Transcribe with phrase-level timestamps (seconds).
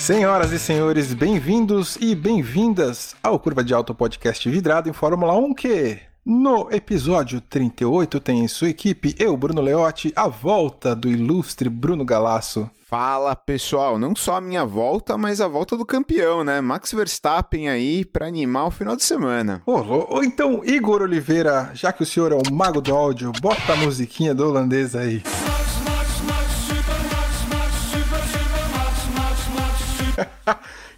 [0.00, 5.52] Senhoras e senhores, bem-vindos e bem-vindas ao Curva de Alto Podcast vidrado em Fórmula 1
[5.52, 11.68] que no episódio 38 tem em sua equipe eu, Bruno Leotti, a volta do ilustre
[11.68, 12.68] Bruno Galasso.
[12.88, 16.62] Fala pessoal, não só a minha volta, mas a volta do campeão, né?
[16.62, 19.62] Max Verstappen aí para animar o final de semana.
[19.66, 23.76] Ô, então, Igor Oliveira, já que o senhor é o mago do áudio, bota a
[23.76, 25.22] musiquinha do holandês aí.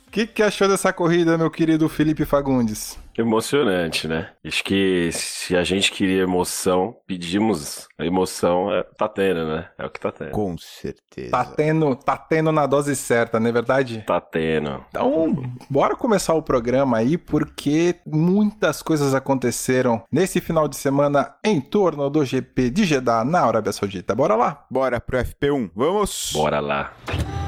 [0.06, 2.98] O que, que achou dessa corrida, meu querido Felipe Fagundes?
[3.16, 4.30] Emocionante, né?
[4.44, 9.68] Acho que se a gente queria emoção, pedimos a emoção, é, tá tendo, né?
[9.78, 10.30] É o que tá tendo.
[10.30, 11.30] Com certeza.
[11.30, 14.02] Tá tendo, tá tendo na dose certa, não é verdade?
[14.06, 14.82] Tá tendo.
[14.88, 21.60] Então, bora começar o programa aí, porque muitas coisas aconteceram nesse final de semana em
[21.60, 24.14] torno do GP de Jeddah na Arábia Saudita.
[24.14, 24.64] Bora lá?
[24.70, 26.30] Bora pro FP1, vamos?
[26.32, 26.94] Bora lá.
[27.08, 27.41] E se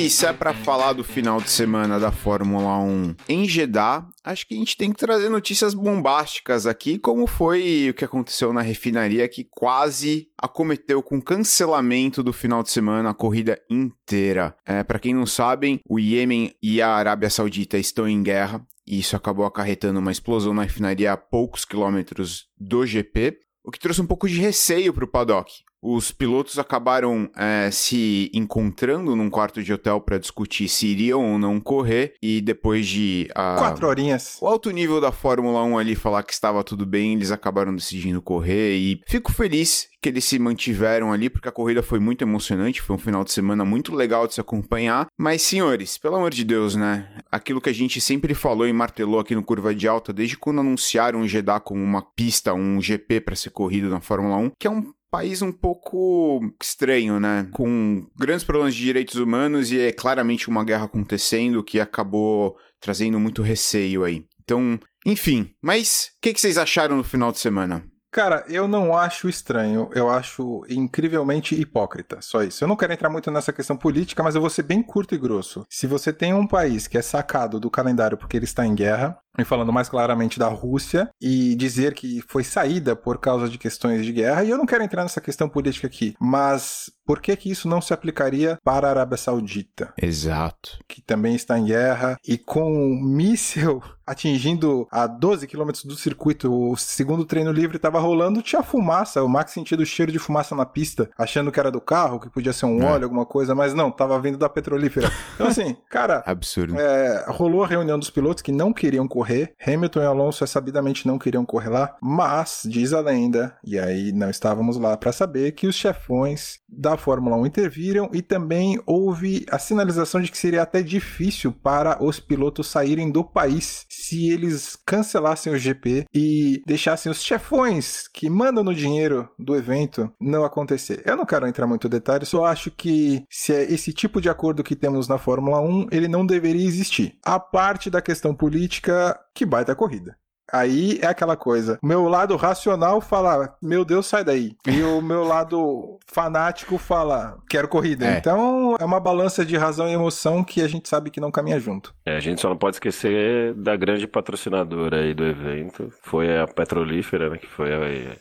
[0.00, 4.56] é para falar do final de semana da Fórmula 1 em Jeddah, acho que a
[4.56, 9.44] gente tem que trazer notícias bombásticas aqui, como foi o que aconteceu na refinaria que
[9.44, 14.56] quase acometeu com cancelamento do final de semana a corrida inteira.
[14.64, 19.00] É, para quem não sabem, o Iêmen e a Arábia Saudita estão em guerra e
[19.00, 24.00] isso acabou acarretando uma explosão na refinaria a poucos quilômetros do GP, o que trouxe
[24.00, 25.52] um pouco de receio para o paddock.
[25.82, 31.38] Os pilotos acabaram é, se encontrando num quarto de hotel para discutir se iriam ou
[31.38, 33.28] não correr, e depois de.
[33.30, 34.38] Uh, Quatro horinhas.
[34.42, 38.20] O alto nível da Fórmula 1 ali falar que estava tudo bem, eles acabaram decidindo
[38.20, 42.80] correr, e fico feliz que eles se mantiveram ali, porque a corrida foi muito emocionante,
[42.80, 45.06] foi um final de semana muito legal de se acompanhar.
[45.18, 47.08] Mas, senhores, pelo amor de Deus, né?
[47.30, 50.60] Aquilo que a gente sempre falou e martelou aqui no Curva de Alta, desde quando
[50.60, 54.66] anunciaram o Jeddah como uma pista, um GP para ser corrido na Fórmula 1, que
[54.66, 57.48] é um país um pouco estranho, né?
[57.52, 63.18] Com grandes problemas de direitos humanos e é claramente uma guerra acontecendo que acabou trazendo
[63.18, 64.24] muito receio aí.
[64.42, 65.50] Então, enfim.
[65.60, 67.84] Mas o que, que vocês acharam no final de semana?
[68.12, 72.64] Cara, eu não acho estranho, eu acho incrivelmente hipócrita, só isso.
[72.64, 75.18] Eu não quero entrar muito nessa questão política, mas eu vou ser bem curto e
[75.18, 75.64] grosso.
[75.70, 79.16] Se você tem um país que é sacado do calendário porque ele está em guerra,
[79.38, 84.04] e falando mais claramente da Rússia, e dizer que foi saída por causa de questões
[84.04, 87.50] de guerra, e eu não quero entrar nessa questão política aqui, mas por que que
[87.50, 89.92] isso não se aplicaria para a Arábia Saudita?
[90.00, 90.78] Exato.
[90.88, 96.52] Que também está em guerra, e com um míssel atingindo a 12 quilômetros do circuito,
[96.52, 100.54] o segundo treino livre estava rolando, tinha fumaça, o Max sentiu o cheiro de fumaça
[100.56, 102.86] na pista, achando que era do carro, que podia ser um é.
[102.86, 105.10] óleo, alguma coisa, mas não, estava vindo da petrolífera.
[105.34, 106.22] Então assim, cara...
[106.26, 106.78] Absurdo.
[106.78, 109.52] É, rolou a reunião dos pilotos que não queriam correr correr.
[109.66, 114.30] Hamilton e Alonso sabidamente não queriam correr lá, mas diz a lenda, e aí não
[114.30, 119.58] estávamos lá para saber, que os chefões da Fórmula 1 interviram e também houve a
[119.58, 125.52] sinalização de que seria até difícil para os pilotos saírem do país se eles cancelassem
[125.52, 131.02] o GP e deixassem os chefões que mandam no dinheiro do evento não acontecer.
[131.04, 134.30] Eu não quero entrar muito em detalhes, só acho que se é esse tipo de
[134.30, 137.18] acordo que temos na Fórmula 1, ele não deveria existir.
[137.22, 140.16] A parte da questão política, que baita corrida.
[140.52, 141.78] Aí é aquela coisa.
[141.82, 144.56] O meu lado racional fala, meu Deus, sai daí.
[144.66, 148.06] E o meu lado fanático fala, quero corrida.
[148.06, 148.18] É.
[148.18, 151.60] Então é uma balança de razão e emoção que a gente sabe que não caminha
[151.60, 151.94] junto.
[152.04, 155.92] É, a gente só não pode esquecer da grande patrocinadora aí do evento.
[156.02, 157.70] Foi a Petrolífera, né, que foi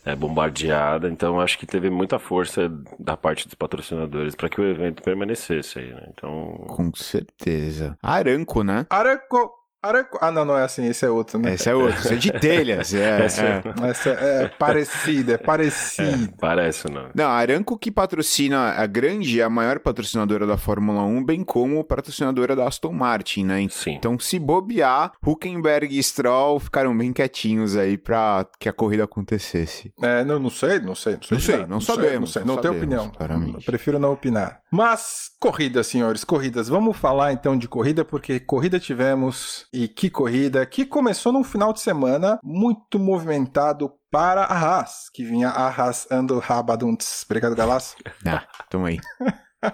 [0.06, 1.10] é, bombardeada.
[1.10, 5.80] Então acho que teve muita força da parte dos patrocinadores para que o evento permanecesse
[5.80, 6.04] aí, né?
[6.14, 6.66] Então.
[6.68, 7.98] Com certeza.
[8.02, 8.86] Aranco, né?
[8.90, 9.59] Aranco!
[9.82, 10.18] Aranco...
[10.22, 11.54] Ah, não, não é assim, esse é outro, né?
[11.54, 12.94] Esse é outro, esse é de telhas.
[12.94, 13.64] É, essa é.
[13.90, 16.26] Essa é parecida, é parecido.
[16.26, 17.10] É, parece, não.
[17.16, 21.82] Não, a Aranco que patrocina a grande, a maior patrocinadora da Fórmula 1, bem como
[21.84, 23.66] patrocinadora da Aston Martin, né?
[23.70, 23.92] Sim.
[23.92, 29.94] Então, se bobear, Huckenberg e Stroll ficaram bem quietinhos aí pra que a corrida acontecesse.
[30.02, 31.14] É, não, não sei, não sei.
[31.14, 32.20] Não sei, não, sei, não, não sabemos.
[32.20, 33.12] Não, sei, não, não tenho opinião.
[33.56, 34.60] Eu prefiro não opinar.
[34.70, 36.68] Mas, corridas, senhores, corridas.
[36.68, 41.72] Vamos falar então de corrida, porque corrida tivemos e que corrida que começou num final
[41.72, 47.24] de semana muito movimentado para a Haas, que vinha arrasando Rabadunts.
[47.26, 47.96] Obrigado, Galaço.
[48.26, 49.00] Ah, tamo aí.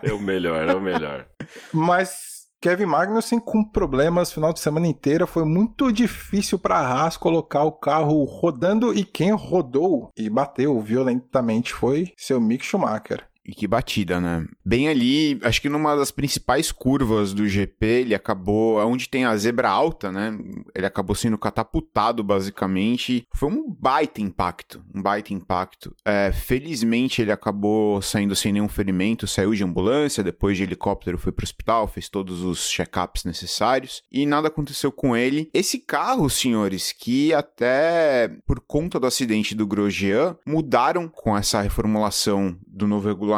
[0.04, 1.26] é o melhor, é o melhor.
[1.74, 5.28] Mas Kevin Magnussen com problemas final de semana inteira.
[5.28, 10.80] Foi muito difícil para a Haas colocar o carro rodando e quem rodou e bateu
[10.80, 13.28] violentamente foi seu Mick Schumacher.
[13.46, 14.44] E que batida, né?
[14.66, 19.38] Bem ali, acho que numa das principais curvas do GP, ele acabou, onde tem a
[19.38, 20.36] zebra alta, né?
[20.74, 23.28] Ele acabou sendo catapultado, basicamente.
[23.36, 25.94] Foi um baita impacto, um baita impacto.
[26.04, 31.32] É, felizmente, ele acabou saindo sem nenhum ferimento, saiu de ambulância, depois de helicóptero foi
[31.32, 35.52] pro hospital, fez todos os check-ups necessários e nada aconteceu com ele.
[35.54, 42.58] Esse carro, senhores, que até por conta do acidente do Grosjean, mudaram com essa reformulação
[42.66, 43.35] do novo regulamento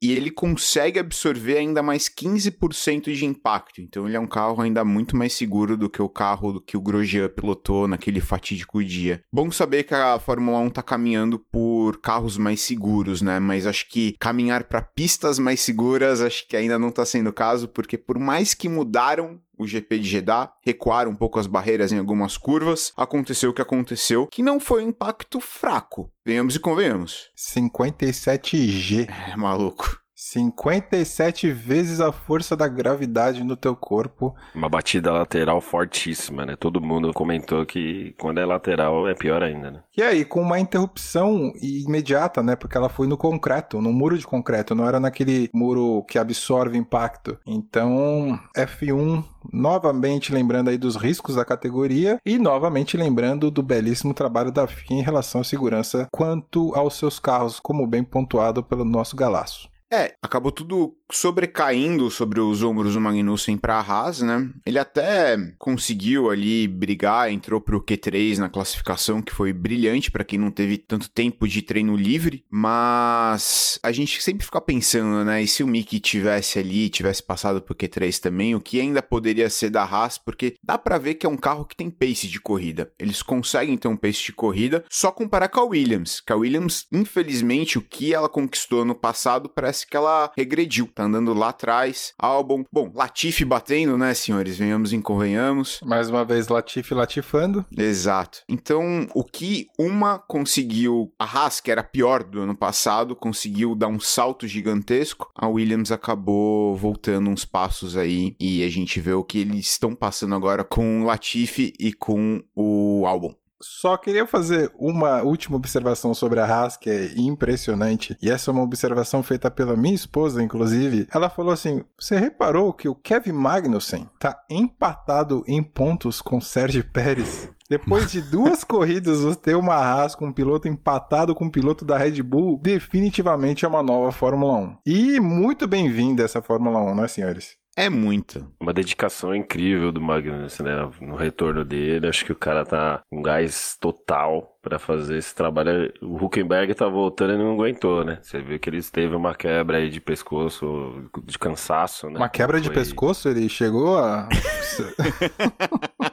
[0.00, 3.80] e ele consegue absorver ainda mais 15% de impacto.
[3.80, 6.80] Então ele é um carro ainda muito mais seguro do que o carro que o
[6.80, 9.22] Grosjean pilotou naquele fatídico dia.
[9.32, 13.38] Bom saber que a Fórmula 1 está caminhando por carros mais seguros, né?
[13.38, 17.32] Mas acho que caminhar para pistas mais seguras acho que ainda não está sendo o
[17.32, 21.92] caso, porque por mais que mudaram o GP de Jeddah, recuaram um pouco as barreiras
[21.92, 26.60] em algumas curvas, aconteceu o que aconteceu, que não foi um impacto fraco, venhamos e
[26.60, 27.30] convenhamos.
[27.36, 29.08] 57G.
[29.08, 30.07] É, maluco.
[30.20, 34.34] 57 vezes a força da gravidade no teu corpo.
[34.52, 36.56] Uma batida lateral fortíssima, né?
[36.56, 39.80] Todo mundo comentou que quando é lateral é pior ainda, né?
[39.96, 42.56] E aí, com uma interrupção imediata, né?
[42.56, 46.76] Porque ela foi no concreto, no muro de concreto, não era naquele muro que absorve
[46.76, 47.38] impacto.
[47.46, 49.22] Então, F1
[49.52, 54.98] novamente lembrando aí dos riscos da categoria e novamente lembrando do belíssimo trabalho da FIA
[54.98, 59.70] em relação à segurança quanto aos seus carros, como bem pontuado pelo nosso galaço.
[59.90, 64.48] É, acabou tudo sobrecaindo sobre os ombros do Magnussen para a Haas, né?
[64.64, 70.38] Ele até conseguiu ali brigar, entrou pro Q3 na classificação, que foi brilhante para quem
[70.38, 75.42] não teve tanto tempo de treino livre, mas a gente sempre fica pensando, né?
[75.42, 79.48] E se o Mickey tivesse ali, tivesse passado pro Q3 também, o que ainda poderia
[79.48, 82.40] ser da Haas, porque dá para ver que é um carro que tem pace de
[82.40, 82.92] corrida.
[82.98, 86.86] Eles conseguem ter um pace de corrida, só comparar com a Williams, que a Williams,
[86.92, 92.12] infelizmente, o que ela conquistou no passado parece que ela regrediu tá andando lá atrás.
[92.18, 94.58] Álbum, bom, Latifi batendo, né, senhores?
[94.58, 95.80] Venhamos e convenhamos.
[95.84, 97.64] Mais uma vez, Latifi latifando.
[97.76, 98.42] Exato.
[98.48, 103.86] Então, o que uma conseguiu, a Haas, que era pior do ano passado, conseguiu dar
[103.86, 109.24] um salto gigantesco, a Williams acabou voltando uns passos aí e a gente vê o
[109.24, 113.32] que eles estão passando agora com o Latifi e com o álbum.
[113.60, 118.16] Só queria fazer uma última observação sobre a Haas, que é impressionante.
[118.22, 121.08] E essa é uma observação feita pela minha esposa, inclusive.
[121.12, 126.84] Ela falou assim: Você reparou que o Kevin Magnussen tá empatado em pontos com Sérgio
[126.92, 127.50] Pérez?
[127.68, 131.84] Depois de duas corridas, você ter uma Haas com um piloto empatado com um piloto
[131.84, 134.76] da Red Bull, definitivamente é uma nova Fórmula 1.
[134.86, 137.56] E muito bem-vinda essa Fórmula 1, né, senhores?
[137.78, 138.44] É muito.
[138.58, 140.90] Uma dedicação incrível do Magnus, né?
[141.00, 145.92] No retorno dele, acho que o cara tá com gás total para fazer esse trabalho.
[146.02, 148.18] O Huckenberg tá voltando e não aguentou, né?
[148.20, 152.18] Você viu que ele teve uma quebra aí de pescoço, de cansaço, né?
[152.18, 153.28] Uma quebra de pescoço?
[153.28, 154.28] Ele chegou a.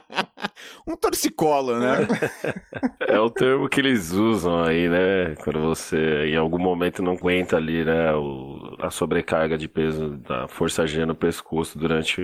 [0.86, 2.06] um torcicolo, né?
[3.00, 5.34] é o termo que eles usam aí, né?
[5.42, 8.12] Quando você em algum momento não aguenta ali, né?
[8.14, 12.20] O, a sobrecarga de peso da força G no pescoço durante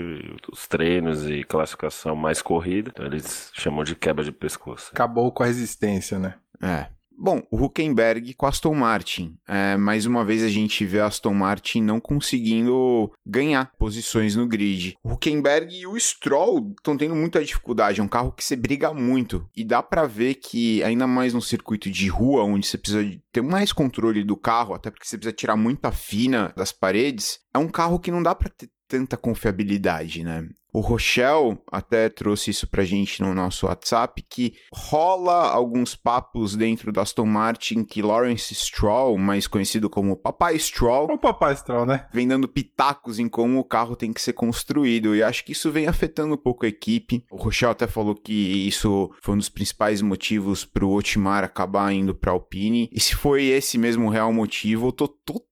[0.50, 2.90] os treinos e classificação mais corrida.
[2.92, 4.90] Então eles chamam de quebra de pescoço.
[4.92, 6.34] Acabou com a resistência, né?
[6.62, 6.86] É.
[7.18, 9.36] Bom, o Huckenberg com Aston Martin.
[9.46, 14.46] É, mais uma vez a gente vê a Aston Martin não conseguindo ganhar posições no
[14.46, 14.96] grid.
[15.02, 18.00] O Huckenberg e o Stroll estão tendo muita dificuldade.
[18.00, 19.48] É um carro que você briga muito.
[19.56, 23.42] E dá para ver que, ainda mais no circuito de rua, onde você precisa ter
[23.42, 27.68] mais controle do carro, até porque você precisa tirar muita fina das paredes, é um
[27.68, 30.46] carro que não dá para ter tanta confiabilidade, né?
[30.70, 36.90] O Rochelle até trouxe isso pra gente no nosso WhatsApp, que rola alguns papos dentro
[36.90, 41.12] da Aston Martin que Lawrence Stroll, mais conhecido como Papai Stroll...
[41.12, 42.06] O Papai Stroll, né?
[42.12, 45.70] Vem dando pitacos em como o carro tem que ser construído, e acho que isso
[45.70, 47.22] vem afetando um pouco a equipe.
[47.30, 52.14] O Rochelle até falou que isso foi um dos principais motivos pro Otmar acabar indo
[52.14, 55.51] pra Alpine, e se foi esse mesmo real motivo, eu tô totalmente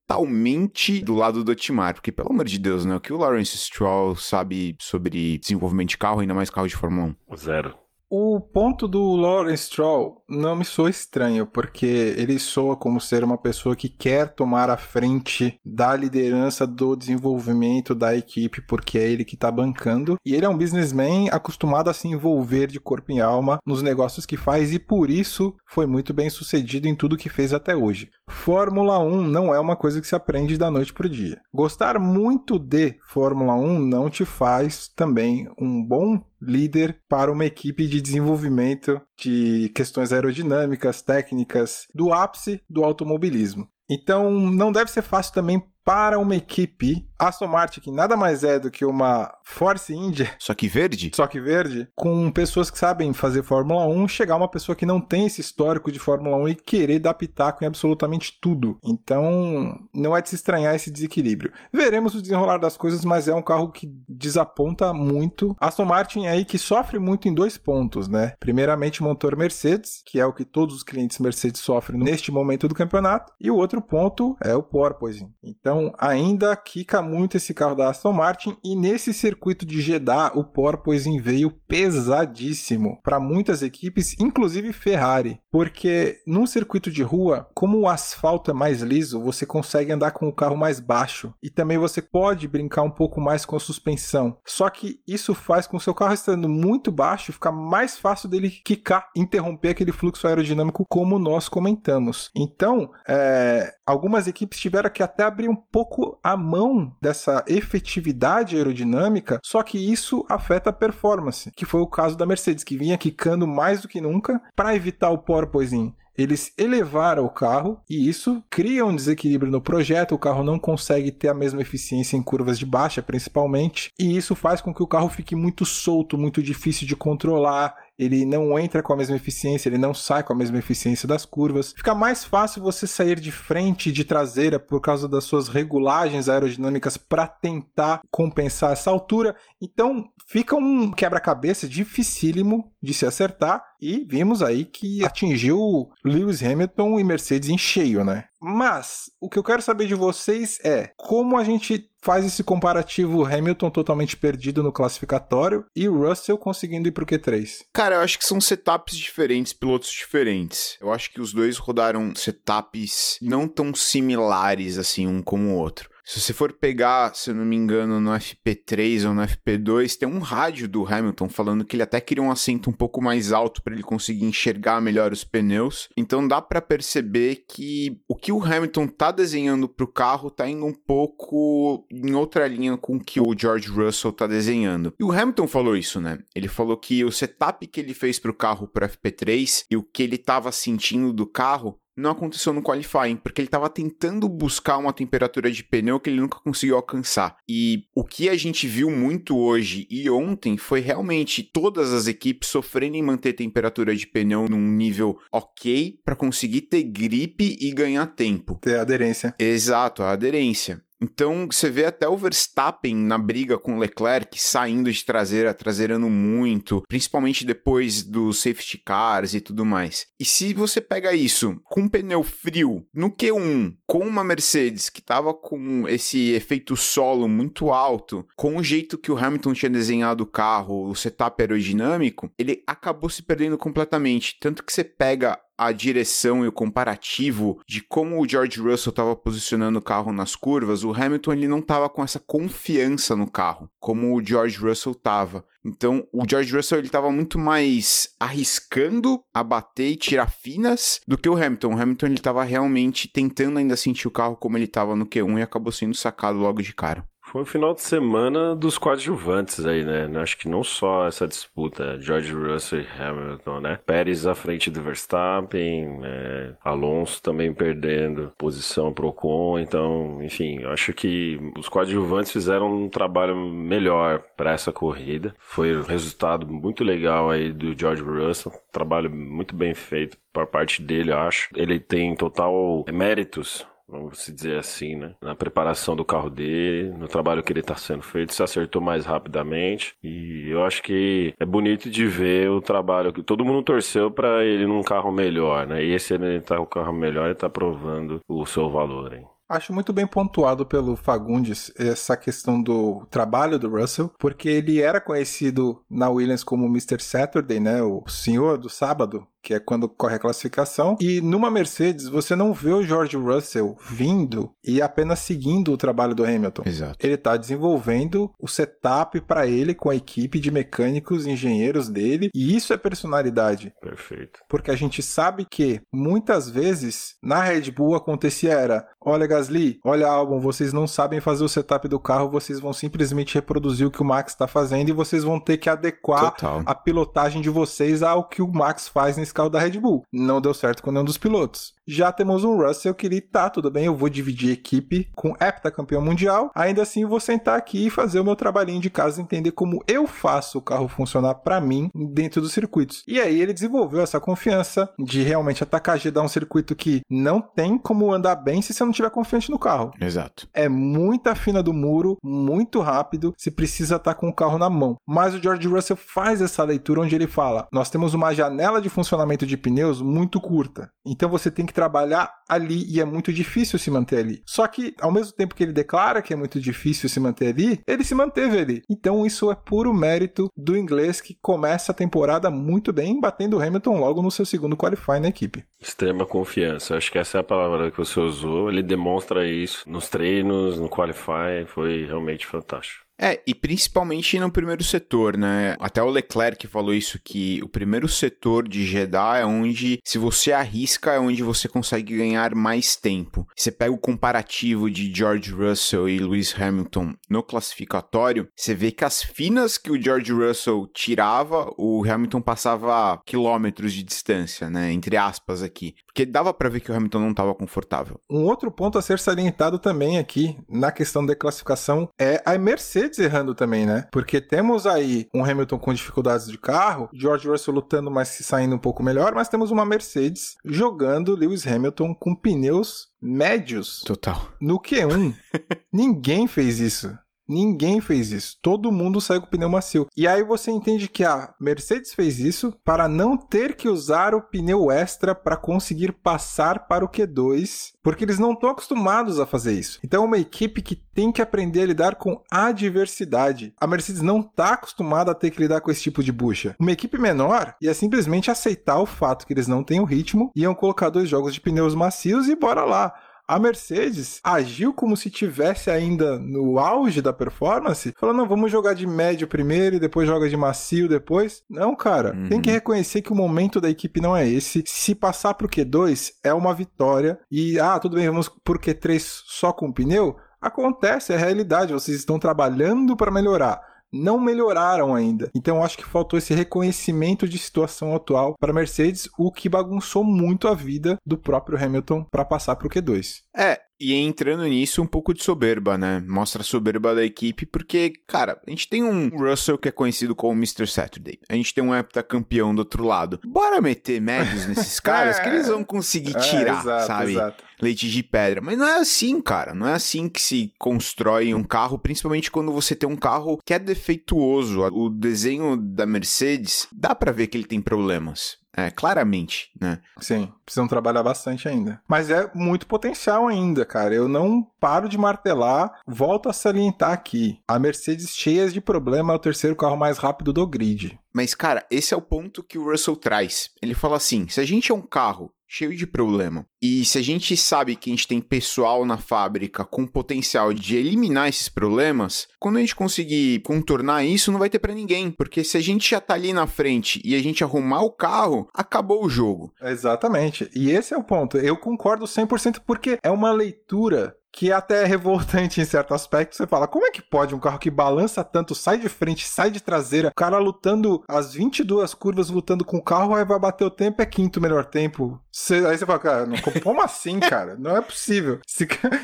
[1.00, 2.96] do lado do Otmar, porque pelo amor de Deus, né?
[2.96, 7.14] O que o Lawrence Stroll sabe sobre desenvolvimento de carro, ainda mais carro de Fórmula
[7.30, 7.36] 1?
[7.36, 7.74] Zero.
[8.12, 13.38] O ponto do Lawrence Stroll não me soa estranho, porque ele soa como ser uma
[13.38, 19.24] pessoa que quer tomar a frente da liderança do desenvolvimento da equipe, porque é ele
[19.24, 20.16] que está bancando.
[20.26, 24.26] E ele é um businessman acostumado a se envolver de corpo e alma nos negócios
[24.26, 28.10] que faz e por isso foi muito bem sucedido em tudo que fez até hoje.
[28.28, 31.40] Fórmula 1 não é uma coisa que se aprende da noite para o dia.
[31.54, 37.86] Gostar muito de Fórmula 1 não te faz também um bom líder para uma equipe
[37.86, 43.68] de desenvolvimento de questões aerodinâmicas, técnicas, do ápice do automobilismo.
[43.90, 48.58] Então não deve ser fácil também para uma equipe Aston Martin, que nada mais é
[48.58, 50.30] do que uma Force India.
[50.38, 51.12] Só que verde?
[51.14, 55.00] Só que verde, com pessoas que sabem fazer Fórmula 1, chegar uma pessoa que não
[55.00, 58.78] tem esse histórico de Fórmula 1 e querer dar pitaco em absolutamente tudo.
[58.82, 61.52] Então, não é de se estranhar esse desequilíbrio.
[61.72, 65.54] Veremos o desenrolar das coisas, mas é um carro que desaponta muito.
[65.60, 68.34] Aston Martin aí que sofre muito em dois pontos, né?
[68.40, 72.74] Primeiramente, motor Mercedes, que é o que todos os clientes Mercedes sofrem neste momento do
[72.74, 75.30] campeonato, e o outro ponto é o porpoising.
[75.42, 80.44] Então, ainda quica muito esse carro da Aston Martin e nesse circuito de Jeddah o
[80.44, 87.88] porpoising veio pesadíssimo para muitas equipes, inclusive Ferrari, porque no circuito de rua, como o
[87.88, 92.00] asfalto é mais liso, você consegue andar com o carro mais baixo e também você
[92.00, 94.38] pode brincar um pouco mais com a suspensão.
[94.46, 98.50] Só que isso faz com o seu carro estando muito baixo ficar mais fácil dele
[98.50, 102.30] quicar, interromper aquele fluxo aerodinâmico como nós comentamos.
[102.36, 109.40] Então, é, algumas equipes tiveram que até abrir um pouco a mão dessa efetividade aerodinâmica,
[109.42, 113.46] só que isso afeta a performance, que foi o caso da Mercedes, que vinha quicando
[113.46, 118.84] mais do que nunca para evitar o porpoising eles elevaram o carro e isso cria
[118.84, 120.14] um desequilíbrio no projeto.
[120.14, 124.34] O carro não consegue ter a mesma eficiência em curvas de baixa, principalmente, e isso
[124.34, 128.82] faz com que o carro fique muito solto, muito difícil de controlar ele não entra
[128.82, 131.74] com a mesma eficiência, ele não sai com a mesma eficiência das curvas.
[131.76, 136.26] Fica mais fácil você sair de frente e de traseira por causa das suas regulagens
[136.26, 139.36] aerodinâmicas para tentar compensar essa altura.
[139.60, 146.98] Então fica um quebra-cabeça dificílimo de se acertar e vimos aí que atingiu Lewis Hamilton
[146.98, 148.24] e Mercedes em cheio, né?
[148.40, 153.24] Mas o que eu quero saber de vocês é como a gente faz esse comparativo
[153.24, 157.64] Hamilton totalmente perdido no classificatório e Russell conseguindo ir pro Q3?
[157.72, 160.78] Cara, eu acho que são setups diferentes, pilotos diferentes.
[160.80, 165.89] Eu acho que os dois rodaram setups não tão similares assim um como o outro.
[166.04, 170.08] Se você for pegar, se eu não me engano, no FP3 ou no FP2, tem
[170.08, 173.62] um rádio do Hamilton falando que ele até queria um assento um pouco mais alto
[173.62, 175.88] para ele conseguir enxergar melhor os pneus.
[175.96, 180.64] Então dá para perceber que o que o Hamilton tá desenhando pro carro tá indo
[180.64, 184.92] um pouco em outra linha com o que o George Russell tá desenhando.
[184.98, 186.18] E o Hamilton falou isso, né?
[186.34, 190.02] Ele falou que o setup que ele fez pro carro pro FP3 e o que
[190.02, 194.92] ele tava sentindo do carro não aconteceu no qualifying, porque ele estava tentando buscar uma
[194.92, 197.36] temperatura de pneu que ele nunca conseguiu alcançar.
[197.48, 202.48] E o que a gente viu muito hoje e ontem foi realmente todas as equipes
[202.48, 208.06] sofrendo em manter temperatura de pneu num nível ok para conseguir ter gripe e ganhar
[208.06, 208.58] tempo.
[208.60, 209.34] Ter aderência.
[209.38, 210.82] Exato, a aderência.
[211.00, 216.10] Então você vê até o Verstappen na briga com o Leclerc saindo de traseira, traseirando
[216.10, 220.06] muito, principalmente depois dos safety cars e tudo mais.
[220.18, 225.00] E se você pega isso com um pneu frio no Q1, com uma Mercedes que
[225.00, 230.24] estava com esse efeito solo muito alto, com o jeito que o Hamilton tinha desenhado
[230.24, 234.36] o carro, o setup aerodinâmico, ele acabou se perdendo completamente.
[234.38, 239.14] Tanto que você pega a direção e o comparativo de como o George Russell estava
[239.14, 243.68] posicionando o carro nas curvas, o Hamilton ele não estava com essa confiança no carro,
[243.78, 245.44] como o George Russell estava.
[245.62, 251.18] Então, o George Russell ele estava muito mais arriscando a bater e tirar finas do
[251.18, 251.74] que o Hamilton.
[251.74, 255.38] O Hamilton ele estava realmente tentando ainda sentir o carro como ele estava no Q1
[255.38, 257.06] e acabou sendo sacado logo de cara.
[257.30, 260.10] Foi o final de semana dos coadjuvantes aí, né?
[260.20, 263.78] Acho que não só essa disputa, George Russell e Hamilton, né?
[263.86, 266.56] Pérez à frente do Verstappen, né?
[266.64, 273.36] Alonso também perdendo posição pro Ocon, então, enfim, acho que os coadjuvantes fizeram um trabalho
[273.36, 275.32] melhor para essa corrida.
[275.38, 280.82] Foi um resultado muito legal aí do George Russell, trabalho muito bem feito por parte
[280.82, 281.48] dele, acho.
[281.54, 285.14] Ele tem total méritos vamos dizer assim, né?
[285.20, 289.04] Na preparação do carro dele, no trabalho que ele está sendo feito, se acertou mais
[289.04, 289.94] rapidamente.
[290.02, 294.44] E eu acho que é bonito de ver o trabalho que todo mundo torceu para
[294.44, 295.84] ele num carro melhor, né?
[295.84, 299.26] E esse ele tá com o carro melhor e tá provando o seu valor, hein?
[299.50, 305.00] Acho muito bem pontuado pelo Fagundes essa questão do trabalho do Russell, porque ele era
[305.00, 307.02] conhecido na Williams como Mr.
[307.02, 307.82] Saturday, né?
[307.82, 310.96] O senhor do sábado, que é quando corre a classificação.
[311.00, 316.14] E numa Mercedes, você não vê o George Russell vindo e apenas seguindo o trabalho
[316.14, 316.62] do Hamilton.
[316.66, 316.96] Exato.
[317.00, 322.56] Ele está desenvolvendo o setup para ele com a equipe de mecânicos, engenheiros dele, e
[322.56, 323.72] isso é personalidade.
[323.80, 324.40] Perfeito.
[324.48, 330.06] Porque a gente sabe que muitas vezes na Red Bull acontecia era, olha Gasly, olha
[330.06, 334.02] Albon, vocês não sabem fazer o setup do carro, vocês vão simplesmente reproduzir o que
[334.02, 336.62] o Max está fazendo e vocês vão ter que adequar Total.
[336.64, 340.02] a pilotagem de vocês ao que o Max faz nesse esse carro da Red Bull.
[340.12, 341.72] Não deu certo com nenhum dos pilotos.
[341.86, 346.02] Já temos um Russell que ele tá, tudo bem, eu vou dividir equipe com heptacampeão
[346.02, 346.50] mundial.
[346.54, 349.82] Ainda assim, eu vou sentar aqui e fazer o meu trabalhinho de casa, entender como
[349.88, 353.02] eu faço o carro funcionar para mim dentro dos circuitos.
[353.08, 357.76] E aí ele desenvolveu essa confiança de realmente atacar Jeddah um circuito que não tem
[357.76, 359.90] como andar bem se você não tiver confiante no carro.
[360.00, 360.48] Exato.
[360.54, 364.96] É muita fina do muro, muito rápido, se precisa estar com o carro na mão.
[365.06, 368.88] Mas o George Russell faz essa leitura onde ele fala: nós temos uma janela de
[368.88, 370.90] funcionamento de pneus muito curta.
[371.06, 374.42] Então você tem que trabalhar ali e é muito difícil se manter ali.
[374.46, 377.80] Só que, ao mesmo tempo que ele declara que é muito difícil se manter ali,
[377.86, 378.82] ele se manteve ali.
[378.88, 383.62] Então isso é puro mérito do inglês que começa a temporada muito bem, batendo o
[383.62, 385.64] Hamilton logo no seu segundo qualify na equipe.
[385.80, 386.96] Extrema confiança.
[386.96, 388.68] Acho que essa é a palavra que você usou.
[388.68, 391.64] Ele demonstra isso nos treinos, no qualify.
[391.66, 393.09] Foi realmente fantástico.
[393.20, 395.76] É, e principalmente no primeiro setor, né?
[395.78, 400.52] Até o Leclerc falou isso, que o primeiro setor de Jeddah é onde, se você
[400.52, 403.46] arrisca, é onde você consegue ganhar mais tempo.
[403.54, 409.04] Você pega o comparativo de George Russell e Lewis Hamilton no classificatório, você vê que
[409.04, 414.92] as finas que o George Russell tirava, o Hamilton passava quilômetros de distância, né?
[414.92, 415.94] Entre aspas aqui.
[416.06, 418.18] Porque dava para ver que o Hamilton não estava confortável.
[418.30, 423.09] Um outro ponto a ser salientado também aqui, na questão da classificação, é a Mercedes
[423.10, 424.06] Mercedes errando também, né?
[424.12, 428.78] Porque temos aí um Hamilton com dificuldades de carro, George Russell lutando, mas saindo um
[428.78, 434.02] pouco melhor, mas temos uma Mercedes jogando Lewis Hamilton com pneus médios.
[434.06, 434.48] Total.
[434.60, 435.34] No Q1.
[435.92, 437.16] Ninguém fez isso.
[437.50, 438.56] Ninguém fez isso.
[438.62, 440.06] Todo mundo saiu com pneu macio.
[440.16, 444.40] E aí você entende que a Mercedes fez isso para não ter que usar o
[444.40, 449.72] pneu extra para conseguir passar para o Q2, porque eles não estão acostumados a fazer
[449.72, 449.98] isso.
[450.04, 453.74] Então é uma equipe que tem que aprender a lidar com adversidade.
[453.80, 456.76] A Mercedes não está acostumada a ter que lidar com esse tipo de bucha.
[456.78, 460.74] Uma equipe menor ia simplesmente aceitar o fato que eles não têm o ritmo, iam
[460.74, 463.12] colocar dois jogos de pneus macios e bora lá.
[463.50, 468.94] A Mercedes agiu como se tivesse ainda no auge da performance, falando, não, vamos jogar
[468.94, 471.64] de médio primeiro e depois joga de macio depois.
[471.68, 472.48] Não, cara, uhum.
[472.48, 474.84] tem que reconhecer que o momento da equipe não é esse.
[474.86, 479.72] Se passar pro Q2 é uma vitória e ah, tudo bem, vamos pro Q3 só
[479.72, 480.36] com pneu.
[480.62, 485.50] Acontece, é realidade, vocês estão trabalhando para melhorar não melhoraram ainda.
[485.54, 490.68] Então acho que faltou esse reconhecimento de situação atual para Mercedes, o que bagunçou muito
[490.68, 493.42] a vida do próprio Hamilton para passar para o Q2.
[493.56, 496.24] É, e entrando nisso, um pouco de soberba, né?
[496.26, 500.34] Mostra a soberba da equipe, porque, cara, a gente tem um Russell que é conhecido
[500.34, 500.86] como Mr.
[500.86, 501.38] Saturday.
[501.48, 503.38] A gente tem um heptacampeão do outro lado.
[503.44, 507.32] Bora meter médios nesses caras que eles vão conseguir é, tirar, é, exato, sabe?
[507.32, 507.64] Exato.
[507.80, 508.60] Leite de pedra.
[508.60, 509.74] Mas não é assim, cara.
[509.74, 513.74] Não é assim que se constrói um carro, principalmente quando você tem um carro que
[513.74, 514.80] é defeituoso.
[514.80, 518.59] O desenho da Mercedes, dá para ver que ele tem problemas.
[518.76, 520.00] É, claramente, né?
[520.20, 522.00] Sim, precisam trabalhar bastante ainda.
[522.08, 524.14] Mas é muito potencial ainda, cara.
[524.14, 527.58] Eu não paro de martelar, volto a salientar aqui.
[527.66, 531.18] A Mercedes cheia de problema é o terceiro carro mais rápido do grid.
[531.32, 533.70] Mas, cara, esse é o ponto que o Russell traz.
[533.82, 536.66] Ele fala assim: se a gente é um carro cheio de problema.
[536.82, 540.96] E se a gente sabe que a gente tem pessoal na fábrica com potencial de
[540.96, 545.62] eliminar esses problemas, quando a gente conseguir contornar isso, não vai ter para ninguém, porque
[545.62, 549.24] se a gente já tá ali na frente e a gente arrumar o carro, acabou
[549.24, 549.72] o jogo.
[549.80, 550.68] Exatamente.
[550.74, 551.56] E esse é o ponto.
[551.56, 556.56] Eu concordo 100% porque é uma leitura que até é revoltante em certo aspecto.
[556.56, 559.70] Você fala, como é que pode um carro que balança tanto, sai de frente, sai
[559.70, 563.84] de traseira, o cara lutando as 22 curvas, lutando com o carro, aí vai bater
[563.84, 565.40] o tempo, é quinto melhor tempo.
[565.86, 566.46] aí você fala, cara,
[566.82, 567.76] como assim, cara?
[567.76, 568.60] Não é possível.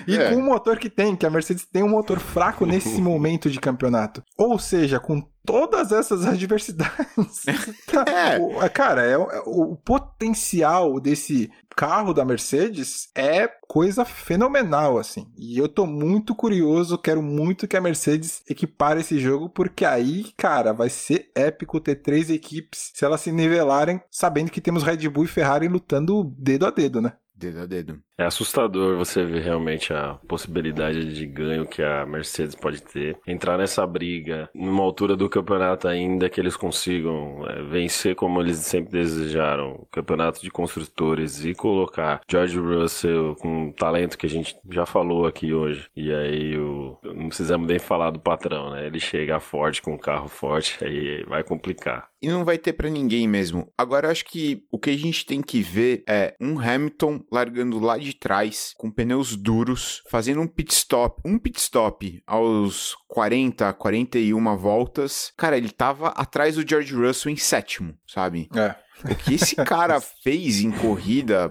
[0.07, 0.31] E é.
[0.31, 3.61] com o motor que tem, que a Mercedes tem um motor fraco nesse momento de
[3.61, 4.23] campeonato.
[4.37, 7.47] Ou seja, com todas essas adversidades.
[7.47, 8.69] é.
[8.69, 15.31] Cara, é, é, o potencial desse carro da Mercedes é coisa fenomenal, assim.
[15.37, 20.33] E eu tô muito curioso, quero muito que a Mercedes equipare esse jogo, porque aí,
[20.37, 25.09] cara, vai ser épico ter três equipes se elas se nivelarem, sabendo que temos Red
[25.09, 27.13] Bull e Ferrari lutando dedo a dedo, né?
[27.35, 28.06] Dedo a dedo.
[28.19, 33.19] É assustador você ver realmente a possibilidade de ganho que a Mercedes pode ter.
[33.27, 38.57] Entrar nessa briga numa altura do campeonato ainda que eles consigam é, vencer como eles
[38.59, 44.31] sempre desejaram o campeonato de construtores e colocar George Russell com um talento que a
[44.31, 45.87] gente já falou aqui hoje.
[45.95, 48.87] E aí o, não precisamos nem falar do patrão, né?
[48.87, 52.09] Ele chega forte com um carro forte, aí vai complicar.
[52.23, 53.71] E não vai ter para ninguém mesmo.
[53.77, 57.79] Agora eu acho que o que a gente tem que ver é um Hamilton largando
[57.79, 62.97] lá de de trás, com pneus duros, fazendo um pit stop, um pit stop aos
[63.09, 65.33] 40, 41 voltas.
[65.37, 68.49] Cara, ele tava atrás do George Russell em sétimo, sabe?
[68.55, 68.75] É.
[69.05, 71.51] O que esse cara fez em corrida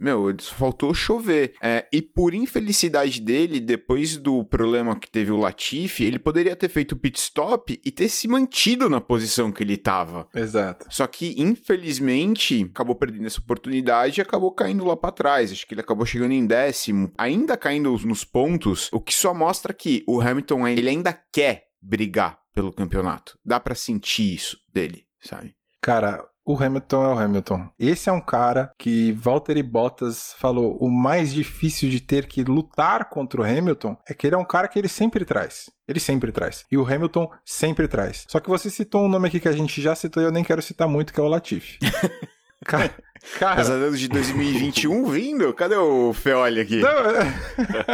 [0.00, 1.54] meu, faltou chover.
[1.62, 6.68] É, e por infelicidade dele, depois do problema que teve o Latifi, ele poderia ter
[6.68, 10.28] feito o pit stop e ter se mantido na posição que ele tava.
[10.34, 10.86] Exato.
[10.90, 15.52] Só que, infelizmente, acabou perdendo essa oportunidade e acabou caindo lá para trás.
[15.52, 19.72] Acho que ele acabou chegando em décimo, ainda caindo nos pontos, o que só mostra
[19.72, 23.38] que o Hamilton ele ainda quer brigar pelo campeonato.
[23.44, 25.54] Dá para sentir isso dele, sabe?
[25.82, 27.68] Cara, o Hamilton é o Hamilton.
[27.78, 33.08] Esse é um cara que Valtteri Bottas falou: o mais difícil de ter que lutar
[33.10, 35.68] contra o Hamilton é que ele é um cara que ele sempre traz.
[35.88, 36.64] Ele sempre traz.
[36.70, 38.24] E o Hamilton sempre traz.
[38.28, 40.44] Só que você citou um nome aqui que a gente já citou e eu nem
[40.44, 41.78] quero citar muito, que é o Latifi.
[42.68, 42.90] cara,
[43.38, 43.60] Cara...
[43.60, 45.52] Os anos de 2021 vindo?
[45.52, 46.80] Cadê o Feoli aqui?
[46.80, 47.32] Não, é...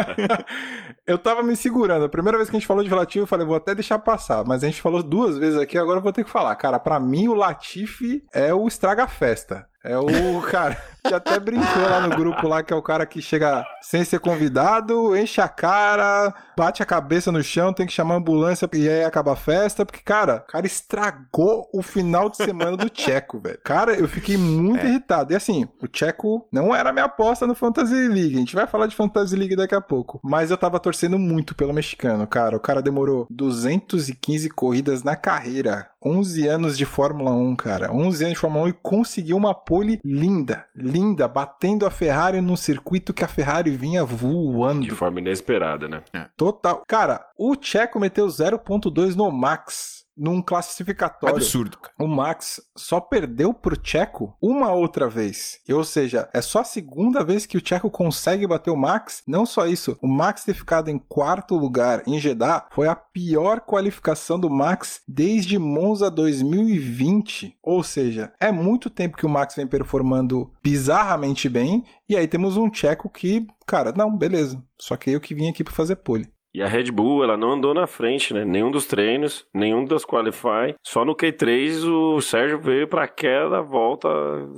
[1.06, 2.04] eu tava me segurando.
[2.04, 4.44] A primeira vez que a gente falou de Latifi, eu falei, vou até deixar passar.
[4.44, 6.54] Mas a gente falou duas vezes aqui, agora eu vou ter que falar.
[6.56, 9.66] Cara, para mim o Latifi é o estraga-festa.
[9.84, 13.20] É o cara que até brincou lá no grupo lá, que é o cara que
[13.20, 18.14] chega sem ser convidado, enche a cara, bate a cabeça no chão, tem que chamar
[18.14, 22.36] a ambulância e aí acaba a festa, porque, cara, o cara estragou o final de
[22.36, 23.58] semana do Tcheco, velho.
[23.64, 24.88] Cara, eu fiquei muito é.
[24.88, 25.32] irritado.
[25.32, 28.36] E assim, o Tcheco não era minha aposta no Fantasy League.
[28.36, 30.20] A gente vai falar de Fantasy League daqui a pouco.
[30.22, 32.56] Mas eu tava torcendo muito pelo mexicano, cara.
[32.56, 37.92] O cara demorou 215 corridas na carreira 11 anos de Fórmula 1, cara.
[37.92, 42.56] 11 anos de Fórmula 1 e conseguiu uma pole linda, linda, batendo a Ferrari num
[42.56, 44.82] circuito que a Ferrari vinha voando.
[44.82, 46.02] De forma inesperada, né?
[46.36, 46.82] Total.
[46.86, 51.34] Cara, o Checo meteu 0.2 no Max num classificatório.
[51.34, 51.78] Absurdo.
[51.78, 51.92] Cara.
[51.98, 55.58] O Max só perdeu pro Checo uma outra vez.
[55.68, 59.24] Ou seja, é só a segunda vez que o Checo consegue bater o Max.
[59.26, 63.60] Não só isso, o Max ter ficado em quarto lugar em Jeddah foi a pior
[63.62, 67.58] qualificação do Max desde Monza 2020.
[67.60, 71.84] Ou seja, é muito tempo que o Max vem performando bizarramente bem.
[72.08, 74.62] E aí temos um Checo que, cara, não, beleza.
[74.78, 76.30] Só que eu que vim aqui para fazer pole.
[76.54, 78.44] E a Red Bull, ela não andou na frente, né?
[78.44, 80.74] Nenhum dos treinos, nenhum das Qualify.
[80.82, 84.08] Só no Q3 o Sérgio veio pra queda, volta,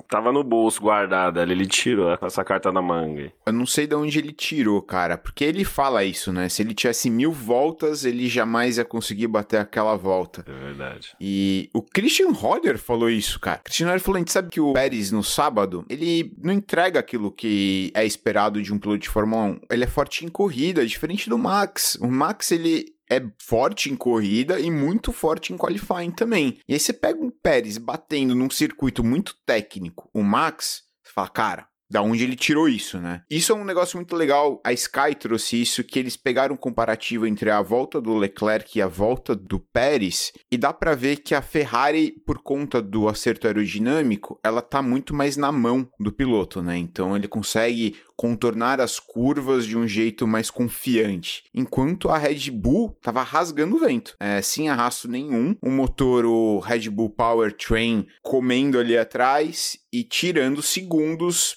[0.08, 1.52] tava no bolso guardada ali.
[1.54, 3.32] Ele tirou essa carta na manga.
[3.46, 6.48] Eu não sei de onde ele tirou, cara, porque ele fala isso, né?
[6.48, 10.44] Se ele tivesse mil voltas, ele jamais ia conseguir bater aquela volta.
[10.48, 11.14] É verdade.
[11.20, 13.60] E o Christian Horner falou isso, cara.
[13.60, 16.98] O Christian Horner falou: a gente sabe que o Pérez no sábado, ele não entrega
[16.98, 19.60] aquilo que é esperado de um piloto de Fórmula 1.
[19.70, 21.83] Ele é forte em corrida, diferente do Max.
[22.00, 26.58] O Max, ele é forte em corrida e muito forte em qualifying também.
[26.68, 31.28] E aí você pega um Pérez batendo num circuito muito técnico, o Max, você fala,
[31.28, 33.22] cara, da onde ele tirou isso, né?
[33.30, 34.60] Isso é um negócio muito legal.
[34.64, 38.82] A Sky trouxe isso, que eles pegaram um comparativo entre a volta do Leclerc e
[38.82, 43.46] a volta do Pérez, e dá para ver que a Ferrari, por conta do acerto
[43.46, 46.76] aerodinâmico, ela tá muito mais na mão do piloto, né?
[46.76, 51.44] Então ele consegue contornar as curvas de um jeito mais confiante.
[51.54, 55.56] Enquanto a Red Bull estava rasgando o vento, é, sem arrasto nenhum.
[55.62, 61.56] O motor, o Red Bull Powertrain, comendo ali atrás e tirando segundos,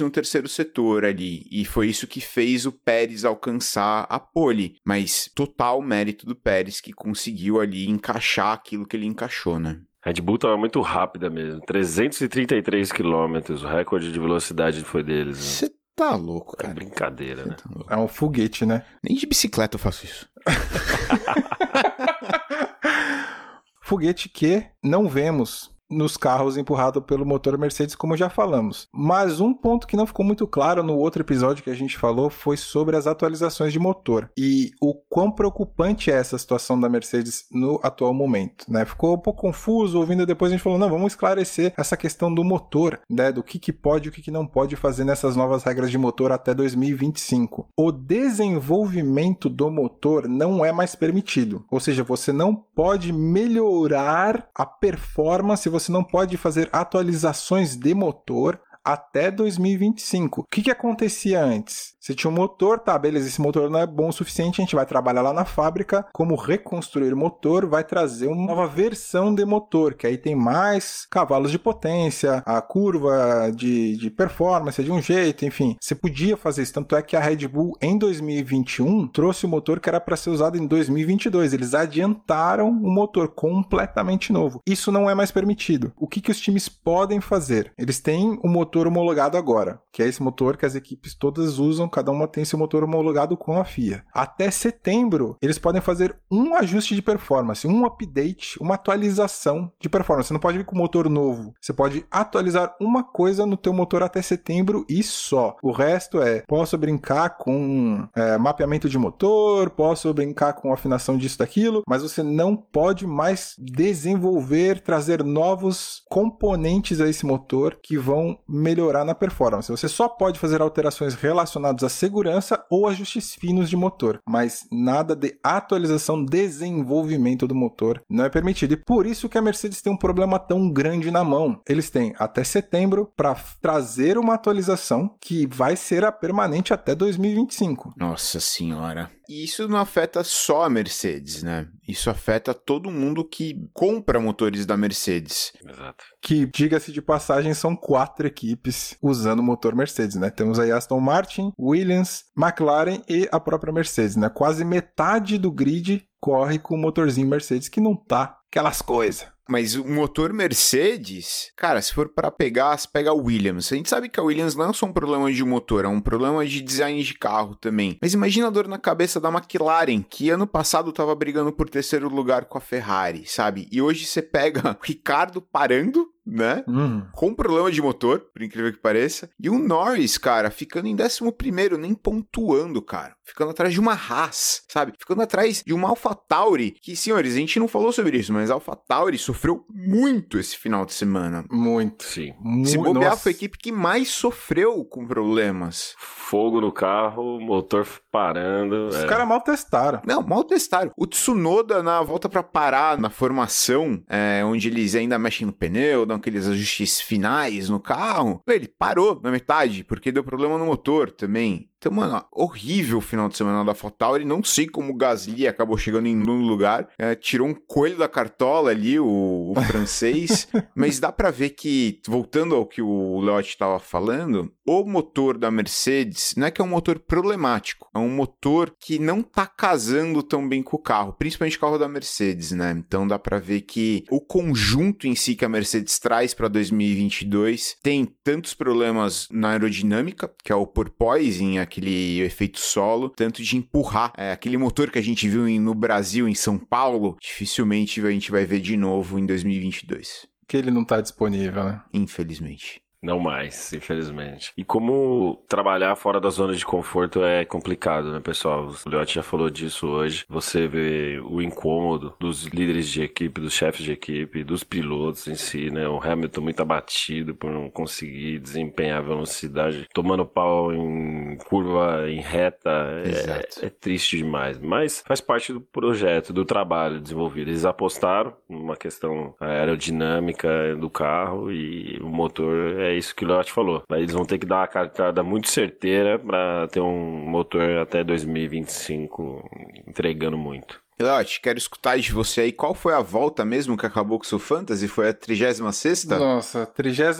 [0.00, 1.46] no terceiro setor ali.
[1.50, 4.76] E foi isso que fez o Pérez alcançar a pole.
[4.84, 9.80] Mas total mérito do Pérez que conseguiu ali encaixar aquilo que ele encaixou, né?
[10.06, 11.60] Red Bull tava muito rápida mesmo.
[11.62, 15.38] 333 quilômetros, o recorde de velocidade foi deles.
[15.38, 15.72] Você né?
[15.96, 16.70] tá louco, é cara.
[16.70, 17.56] É brincadeira, né?
[17.56, 18.84] Tá é um foguete, né?
[19.02, 20.28] Nem de bicicleta eu faço isso.
[23.82, 28.88] foguete que não vemos nos carros empurrado pelo motor Mercedes, como já falamos.
[28.92, 32.28] Mas um ponto que não ficou muito claro no outro episódio que a gente falou
[32.28, 37.46] foi sobre as atualizações de motor e o quão preocupante é essa situação da Mercedes
[37.50, 38.84] no atual momento, né?
[38.84, 42.42] Ficou um pouco confuso ouvindo depois a gente falou, não, vamos esclarecer essa questão do
[42.42, 45.62] motor, né, do que que pode e o que que não pode fazer nessas novas
[45.62, 47.68] regras de motor até 2025.
[47.76, 54.66] O desenvolvimento do motor não é mais permitido, ou seja, você não pode melhorar a
[54.66, 60.42] performance você não pode fazer atualizações de motor até 2025.
[60.42, 61.95] O que, que acontecia antes?
[62.06, 64.76] Você tinha um motor, tá, beleza, esse motor não é bom o suficiente, a gente
[64.76, 69.44] vai trabalhar lá na fábrica como reconstruir o motor, vai trazer uma nova versão de
[69.44, 74.92] motor, que aí tem mais cavalos de potência, a curva de, de performance é de
[74.92, 75.76] um jeito, enfim.
[75.80, 79.80] Você podia fazer isso, tanto é que a Red Bull em 2021 trouxe o motor
[79.80, 81.54] que era para ser usado em 2022.
[81.54, 84.60] Eles adiantaram o motor completamente novo.
[84.64, 85.92] Isso não é mais permitido.
[85.96, 87.72] O que, que os times podem fazer?
[87.76, 91.88] Eles têm o motor homologado agora, que é esse motor que as equipes todas usam
[91.96, 94.04] cada uma tem seu motor homologado com a FIA.
[94.12, 100.28] Até setembro, eles podem fazer um ajuste de performance, um update, uma atualização de performance.
[100.28, 101.54] Você não pode vir com motor novo.
[101.58, 105.56] Você pode atualizar uma coisa no teu motor até setembro e só.
[105.62, 111.38] O resto é, posso brincar com é, mapeamento de motor, posso brincar com afinação disso,
[111.38, 118.38] daquilo, mas você não pode mais desenvolver, trazer novos componentes a esse motor que vão
[118.46, 119.70] melhorar na performance.
[119.70, 125.14] Você só pode fazer alterações relacionadas à segurança ou ajustes finos de motor, mas nada
[125.14, 128.72] de atualização, desenvolvimento do motor não é permitido.
[128.72, 131.60] E por isso que a Mercedes tem um problema tão grande na mão.
[131.68, 137.94] Eles têm até setembro para trazer uma atualização que vai ser a permanente até 2025.
[137.96, 139.10] Nossa senhora.
[139.28, 141.68] E isso não afeta só a Mercedes, né?
[141.86, 145.52] Isso afeta todo mundo que compra motores da Mercedes.
[145.64, 146.04] Exato.
[146.20, 150.30] Que, diga-se de passagem, são quatro equipes usando o motor Mercedes, né?
[150.30, 154.28] Temos aí Aston Martin, Williams, McLaren e a própria Mercedes, né?
[154.28, 159.35] Quase metade do grid corre com o motorzinho Mercedes que não tá aquelas coisas.
[159.48, 163.72] Mas o motor Mercedes, cara, se for para pegar, se pega a Williams.
[163.72, 166.00] A gente sabe que a Williams não é só um problema de motor, é um
[166.00, 167.96] problema de design de carro também.
[168.02, 172.08] Mas imagina a dor na cabeça da McLaren, que ano passado tava brigando por terceiro
[172.08, 173.68] lugar com a Ferrari, sabe?
[173.70, 176.64] E hoje você pega o Ricardo parando né?
[176.66, 177.06] Uhum.
[177.12, 179.30] Com problema de motor, por incrível que pareça.
[179.40, 183.14] E o Norris, cara, ficando em 11 primeiro, nem pontuando, cara.
[183.24, 184.92] Ficando atrás de uma Haas, sabe?
[184.98, 188.54] Ficando atrás de uma AlphaTauri, que, senhores, a gente não falou sobre isso, mas a
[188.54, 191.44] AlphaTauri sofreu muito esse final de semana.
[191.50, 192.04] Muito.
[192.04, 192.32] Sim.
[192.64, 193.22] Se Mu- bobear, Nossa.
[193.22, 195.94] foi a equipe que mais sofreu com problemas.
[195.98, 197.86] Fogo no carro, motor
[198.16, 198.86] parando.
[198.86, 199.06] Os é.
[199.06, 200.00] caras mal testaram.
[200.06, 200.90] Não, mal testaram.
[200.96, 206.06] O Tsunoda, na volta pra parar na formação, é, onde eles ainda mexem no pneu,
[206.06, 211.10] dão aqueles ajustes finais no carro, ele parou na metade, porque deu problema no motor
[211.10, 211.68] também.
[211.86, 214.24] Então, mano, horrível o final de semana da AlphaTauri.
[214.24, 216.88] Não sei como o Gasly acabou chegando em nono lugar.
[216.98, 220.48] É, tirou um coelho da cartola ali, o, o francês.
[220.74, 225.48] mas dá pra ver que, voltando ao que o Leotti estava falando, o motor da
[225.48, 227.88] Mercedes não é que é um motor problemático.
[227.94, 231.12] É um motor que não tá casando tão bem com o carro.
[231.12, 232.74] Principalmente o carro da Mercedes, né?
[232.76, 237.76] Então dá pra ver que o conjunto em si que a Mercedes traz pra 2022
[237.80, 244.12] tem tantos problemas na aerodinâmica, que é o porpoising, aquele efeito solo, tanto de empurrar
[244.16, 248.10] é, aquele motor que a gente viu em- no Brasil, em São Paulo, dificilmente a
[248.10, 250.26] gente vai ver de novo em 2022.
[250.48, 251.82] Que ele não tá disponível, né?
[251.92, 252.80] Infelizmente.
[253.02, 254.52] Não mais, infelizmente.
[254.56, 258.72] E como trabalhar fora da zona de conforto é complicado, né, pessoal?
[258.84, 260.24] O Leotti já falou disso hoje.
[260.28, 265.34] Você vê o incômodo dos líderes de equipe, dos chefes de equipe, dos pilotos em
[265.34, 265.86] si, né?
[265.88, 272.20] O Hamilton muito abatido por não conseguir desempenhar a velocidade, tomando pau em curva, em
[272.20, 272.70] reta.
[273.04, 274.58] É, é triste demais.
[274.58, 277.50] Mas faz parte do projeto, do trabalho desenvolvido.
[277.50, 283.52] Eles apostaram numa questão aerodinâmica do carro e o motor é isso que o Leotti
[283.52, 283.82] falou.
[283.90, 289.48] Eles vão ter que dar uma cartada muito certeira para ter um motor até 2025
[289.86, 290.80] entregando muito.
[290.98, 294.28] Leote, quero escutar de você aí qual foi a volta mesmo que acabou com o
[294.28, 294.88] seu Fantasy?
[294.88, 297.18] Foi a 36 Nossa, 36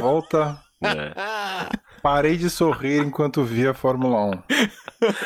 [0.00, 0.60] volta.
[0.80, 1.12] né?
[2.06, 4.30] Parei de sorrir enquanto vi a Fórmula 1.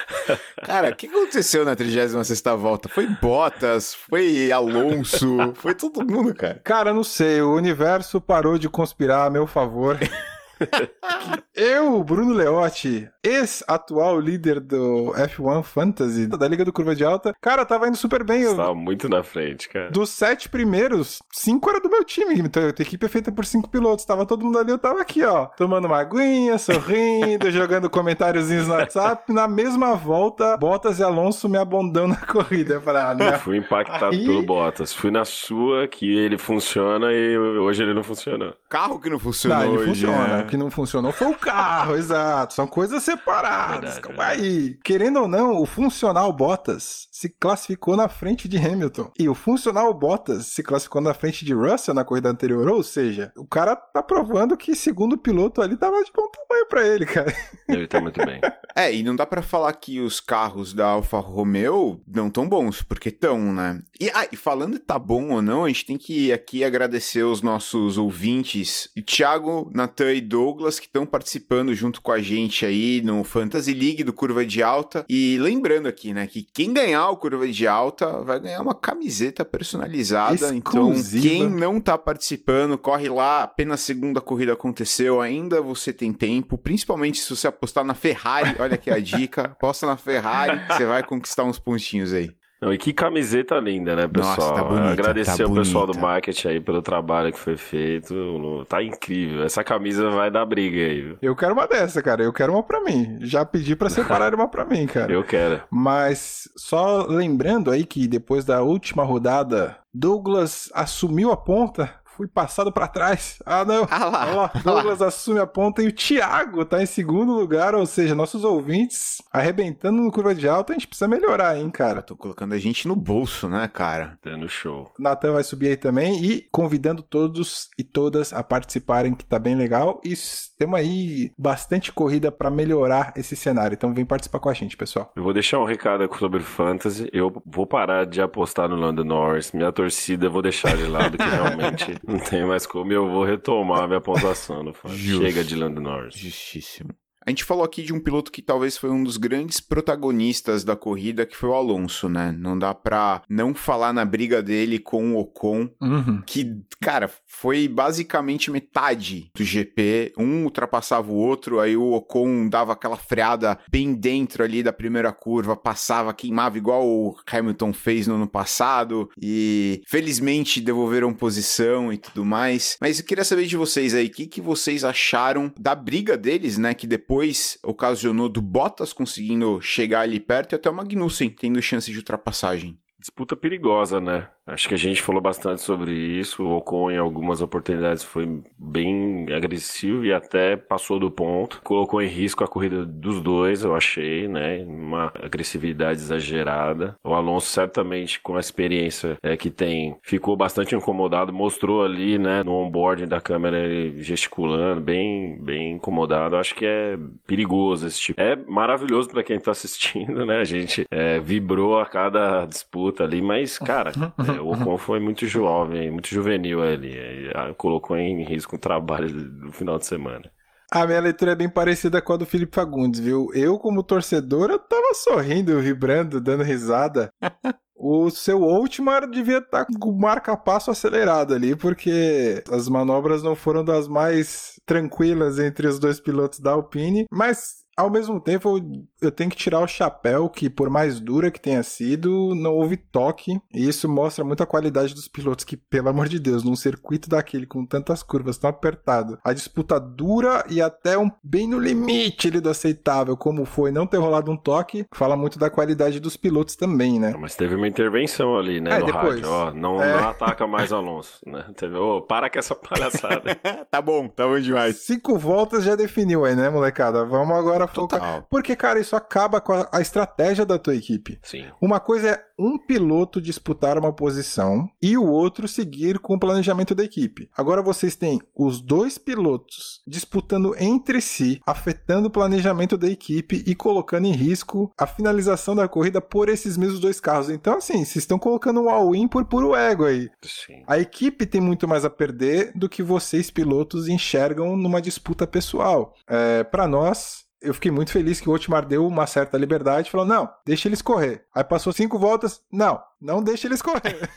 [0.65, 2.89] Cara, o que aconteceu na 36 volta?
[2.89, 6.59] Foi Bottas, foi Alonso, foi todo mundo, cara.
[6.65, 9.99] Cara, não sei, o universo parou de conspirar a meu favor.
[11.55, 17.65] Eu, Bruno Leotti, ex-atual líder do F1 Fantasy, da Liga do Curva de Alta, cara,
[17.67, 18.43] tava indo super bem.
[18.43, 19.91] Eu- Estava muito na frente, cara.
[19.91, 22.39] Dos sete primeiros, cinco era do meu time.
[22.39, 24.05] Então, a equipe é feita por cinco pilotos.
[24.05, 25.47] Tava todo mundo ali, eu tava aqui, ó.
[25.47, 29.33] Tomando uma aguinha, sorrindo, jogando comentáriozinhos no WhatsApp.
[29.33, 32.75] Na mesma volta, Bottas e Alonso me abandonam na corrida.
[32.75, 33.39] Eu falei, ah, não.
[33.41, 34.95] Fui impactado Aí- pelo Bottas.
[34.95, 38.55] Fui na sua, que ele funciona e hoje ele não funciona.
[38.69, 40.37] Carro que não funcionou Não, ele hoje, funciona.
[40.39, 40.47] né?
[40.51, 42.55] Que não funcionou foi o carro, exato.
[42.55, 43.95] São coisas separadas.
[43.95, 44.79] Verdade, Calma aí.
[44.83, 49.11] Querendo ou não, o funcional Bottas se classificou na frente de Hamilton.
[49.19, 52.69] E o funcional Bottas se classificou na frente de Russell na corrida anterior.
[52.69, 56.87] Ou seja, o cara tá provando que segundo piloto ali tava de bom tamanho pra
[56.87, 57.35] ele, cara.
[57.69, 58.41] Ele tá muito bem.
[58.77, 62.83] É, e não dá pra falar que os carros da Alfa Romeo não tão bons,
[62.83, 63.83] porque tão, né?
[64.01, 67.25] E, ah, e falando de tá bom ou não, a gente tem que aqui agradecer
[67.25, 72.65] os nossos ouvintes, Thiago, Natan e Doug, Douglas que estão participando junto com a gente
[72.65, 75.05] aí no Fantasy League do Curva de Alta.
[75.07, 79.45] E lembrando aqui, né, que quem ganhar o Curva de Alta vai ganhar uma camiseta
[79.45, 80.35] personalizada.
[80.35, 81.27] Exclusiva.
[81.27, 83.43] Então, quem não tá participando, corre lá.
[83.43, 86.57] Apenas a segunda corrida aconteceu, ainda você tem tempo.
[86.57, 88.57] Principalmente se você apostar na Ferrari.
[88.59, 89.43] Olha aqui a dica.
[89.43, 92.31] Aposta na Ferrari, você vai conquistar uns pontinhos aí.
[92.61, 94.37] Não, e que camiseta linda, né, pessoal?
[94.37, 98.67] Nossa, tá bonita, Agradecer tá ao pessoal do marketing aí pelo trabalho que foi feito.
[98.69, 99.45] Tá incrível.
[99.45, 101.19] Essa camisa vai dar briga aí, viu?
[101.23, 102.23] Eu quero uma dessa, cara.
[102.23, 103.17] Eu quero uma pra mim.
[103.23, 105.11] Já pedi pra separar uma pra mim, cara.
[105.11, 105.63] Eu quero.
[105.71, 112.00] Mas só lembrando aí que depois da última rodada, Douglas assumiu a ponta.
[112.21, 113.39] Fui passado pra trás.
[113.47, 113.89] Ah, não.
[113.91, 114.63] Ah lá, Olha lá, ah lá.
[114.63, 119.23] Douglas assume a ponta e o Thiago tá em segundo lugar, ou seja, nossos ouvintes
[119.33, 122.03] arrebentando no curva de alta, a gente precisa melhorar, hein, cara.
[122.03, 124.19] Tô colocando a gente no bolso, né, cara?
[124.23, 124.93] Dando show.
[124.99, 129.55] Natan vai subir aí também e convidando todos e todas a participarem, que tá bem
[129.55, 129.99] legal.
[130.05, 130.13] E
[130.59, 133.75] temos aí bastante corrida pra melhorar esse cenário.
[133.75, 135.11] Então vem participar com a gente, pessoal.
[135.17, 137.09] Eu vou deixar um recado aqui sobre Fantasy.
[137.15, 139.53] Eu vou parar de apostar no Lando Norris.
[139.53, 142.93] Minha torcida eu vou deixar de lado, que realmente não tem mais como.
[142.93, 144.63] Eu vou retomar minha pontuação.
[144.89, 146.15] Chega de Lando Norris.
[146.15, 146.91] Justíssimo.
[147.31, 150.75] A gente falou aqui de um piloto que talvez foi um dos grandes protagonistas da
[150.75, 152.35] corrida, que foi o Alonso, né?
[152.37, 156.23] Não dá pra não falar na briga dele com o Ocon, Uhum.
[156.27, 160.13] que, cara, foi basicamente metade do GP.
[160.19, 165.13] Um ultrapassava o outro, aí o Ocon dava aquela freada bem dentro ali da primeira
[165.13, 169.09] curva, passava, queimava igual o Hamilton fez no ano passado.
[169.23, 172.77] E felizmente devolveram posição e tudo mais.
[172.81, 176.59] Mas eu queria saber de vocês aí, o que, que vocês acharam da briga deles,
[176.59, 176.75] né?
[176.75, 177.20] Que depois
[177.63, 182.79] ocasionou do Bottas conseguindo chegar ali perto e até o Magnussen tendo chance de ultrapassagem.
[182.99, 184.29] Disputa perigosa, né?
[184.47, 186.43] Acho que a gente falou bastante sobre isso.
[186.43, 191.61] O Ocon, em algumas oportunidades, foi bem agressivo e até passou do ponto.
[191.63, 194.65] Colocou em risco a corrida dos dois, eu achei, né?
[194.65, 196.97] Uma agressividade exagerada.
[197.05, 201.33] O Alonso, certamente, com a experiência é, que tem, ficou bastante incomodado.
[201.33, 203.59] Mostrou ali, né, no onboarding da câmera,
[203.99, 206.37] gesticulando, bem, bem incomodado.
[206.37, 208.21] Acho que é perigoso esse tipo.
[208.21, 210.39] É maravilhoso para quem tá assistindo, né?
[210.41, 215.27] A gente é, vibrou a cada disputa ali, mas, cara, é, o Ocon foi muito
[215.27, 216.97] jovem, muito juvenil ali.
[216.97, 220.31] é, colocou em risco o trabalho do final de semana.
[220.73, 223.29] A minha leitura é bem parecida com a do Felipe Fagundes, viu?
[223.35, 227.13] Eu, como torcedor, eu tava sorrindo, vibrando, dando risada.
[227.83, 233.65] O seu Ultimar devia estar com o marca-passo acelerado ali, porque as manobras não foram
[233.65, 239.11] das mais tranquilas entre os dois pilotos da Alpine, mas ao mesmo tempo eu- eu
[239.11, 243.41] tenho que tirar o chapéu que por mais dura que tenha sido, não houve toque,
[243.55, 247.09] e isso mostra muito a qualidade dos pilotos que, pelo amor de Deus, num circuito
[247.09, 252.29] daquele com tantas curvas tão apertado, a disputa dura e até um bem no limite
[252.29, 256.17] ali do aceitável, como foi não ter rolado um toque, fala muito da qualidade dos
[256.17, 257.15] pilotos também, né?
[257.19, 259.15] Mas teve uma intervenção ali, né, É, no depois.
[259.21, 259.29] rádio.
[259.31, 260.01] Ó, não, É.
[260.01, 261.45] não ataca mais Alonso, né?
[261.57, 263.23] Teve, ô, para com essa palhaçada.
[263.71, 264.77] tá bom, tá bom demais.
[264.77, 267.05] Cinco voltas já definiu aí, né, molecada?
[267.05, 268.27] Vamos agora focar.
[268.31, 271.19] Porque, cara, isso acaba com a, a estratégia da tua equipe.
[271.23, 271.47] Sim.
[271.61, 276.75] Uma coisa é um piloto disputar uma posição e o outro seguir com o planejamento
[276.75, 277.29] da equipe.
[277.37, 283.55] Agora vocês têm os dois pilotos disputando entre si, afetando o planejamento da equipe e
[283.55, 287.29] colocando em risco a finalização da corrida por esses mesmos dois carros.
[287.29, 290.09] Então, assim, vocês estão colocando um all-in por puro ego aí.
[290.23, 290.63] Sim.
[290.67, 295.95] A equipe tem muito mais a perder do que vocês, pilotos, enxergam numa disputa pessoal.
[296.09, 300.07] É, para nós, eu fiquei muito feliz que o Otmar deu uma certa liberdade falou:
[300.07, 301.25] não, deixa eles correr.
[301.35, 304.09] Aí passou cinco voltas, não, não deixa eles correr.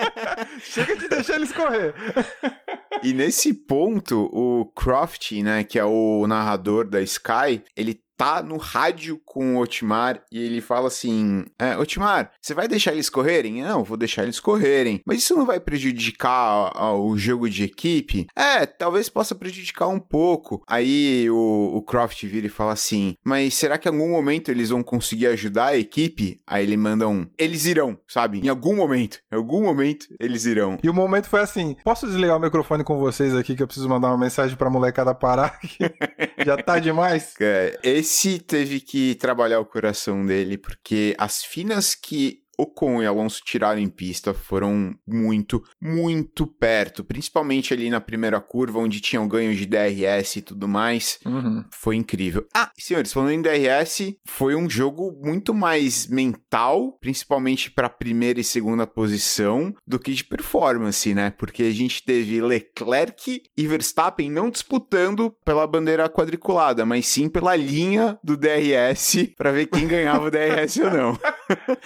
[0.60, 1.94] Chega de deixar eles correr.
[3.02, 8.56] E nesse ponto, o Croft, né, que é o narrador da Sky, ele tá no
[8.56, 13.62] rádio com o Otmar e ele fala assim: é, Otmar, você vai deixar eles correrem?
[13.62, 15.00] Não, vou deixar eles correrem.
[15.06, 18.26] Mas isso não vai prejudicar o jogo de equipe?
[18.34, 20.62] É, talvez possa prejudicar um pouco.
[20.66, 24.70] Aí o, o Croft vira e fala assim: Mas será que em algum momento eles
[24.70, 26.40] vão conseguir ajudar a equipe?
[26.46, 28.40] Aí ele manda um: Eles irão, sabe?
[28.40, 30.78] Em algum momento, em algum momento eles irão.
[30.82, 33.88] E o momento foi assim: posso desligar o microfone com vocês aqui que eu preciso
[33.88, 35.58] mandar uma mensagem pra molecada parar?
[36.44, 37.34] Já tá demais.
[37.40, 38.05] É, esse
[38.38, 43.88] teve que trabalhar o coração dele, porque as finas que Ocon e Alonso tiraram em
[43.88, 50.36] pista foram muito, muito perto, principalmente ali na primeira curva, onde tinham ganho de DRS
[50.36, 51.18] e tudo mais.
[51.24, 51.64] Uhum.
[51.70, 52.46] Foi incrível.
[52.54, 58.44] Ah, senhores, falando em DRS, foi um jogo muito mais mental, principalmente para primeira e
[58.44, 61.30] segunda posição, do que de performance, né?
[61.30, 67.56] Porque a gente teve Leclerc e Verstappen não disputando pela bandeira quadriculada, mas sim pela
[67.56, 71.18] linha do DRS para ver quem ganhava o DRS ou não.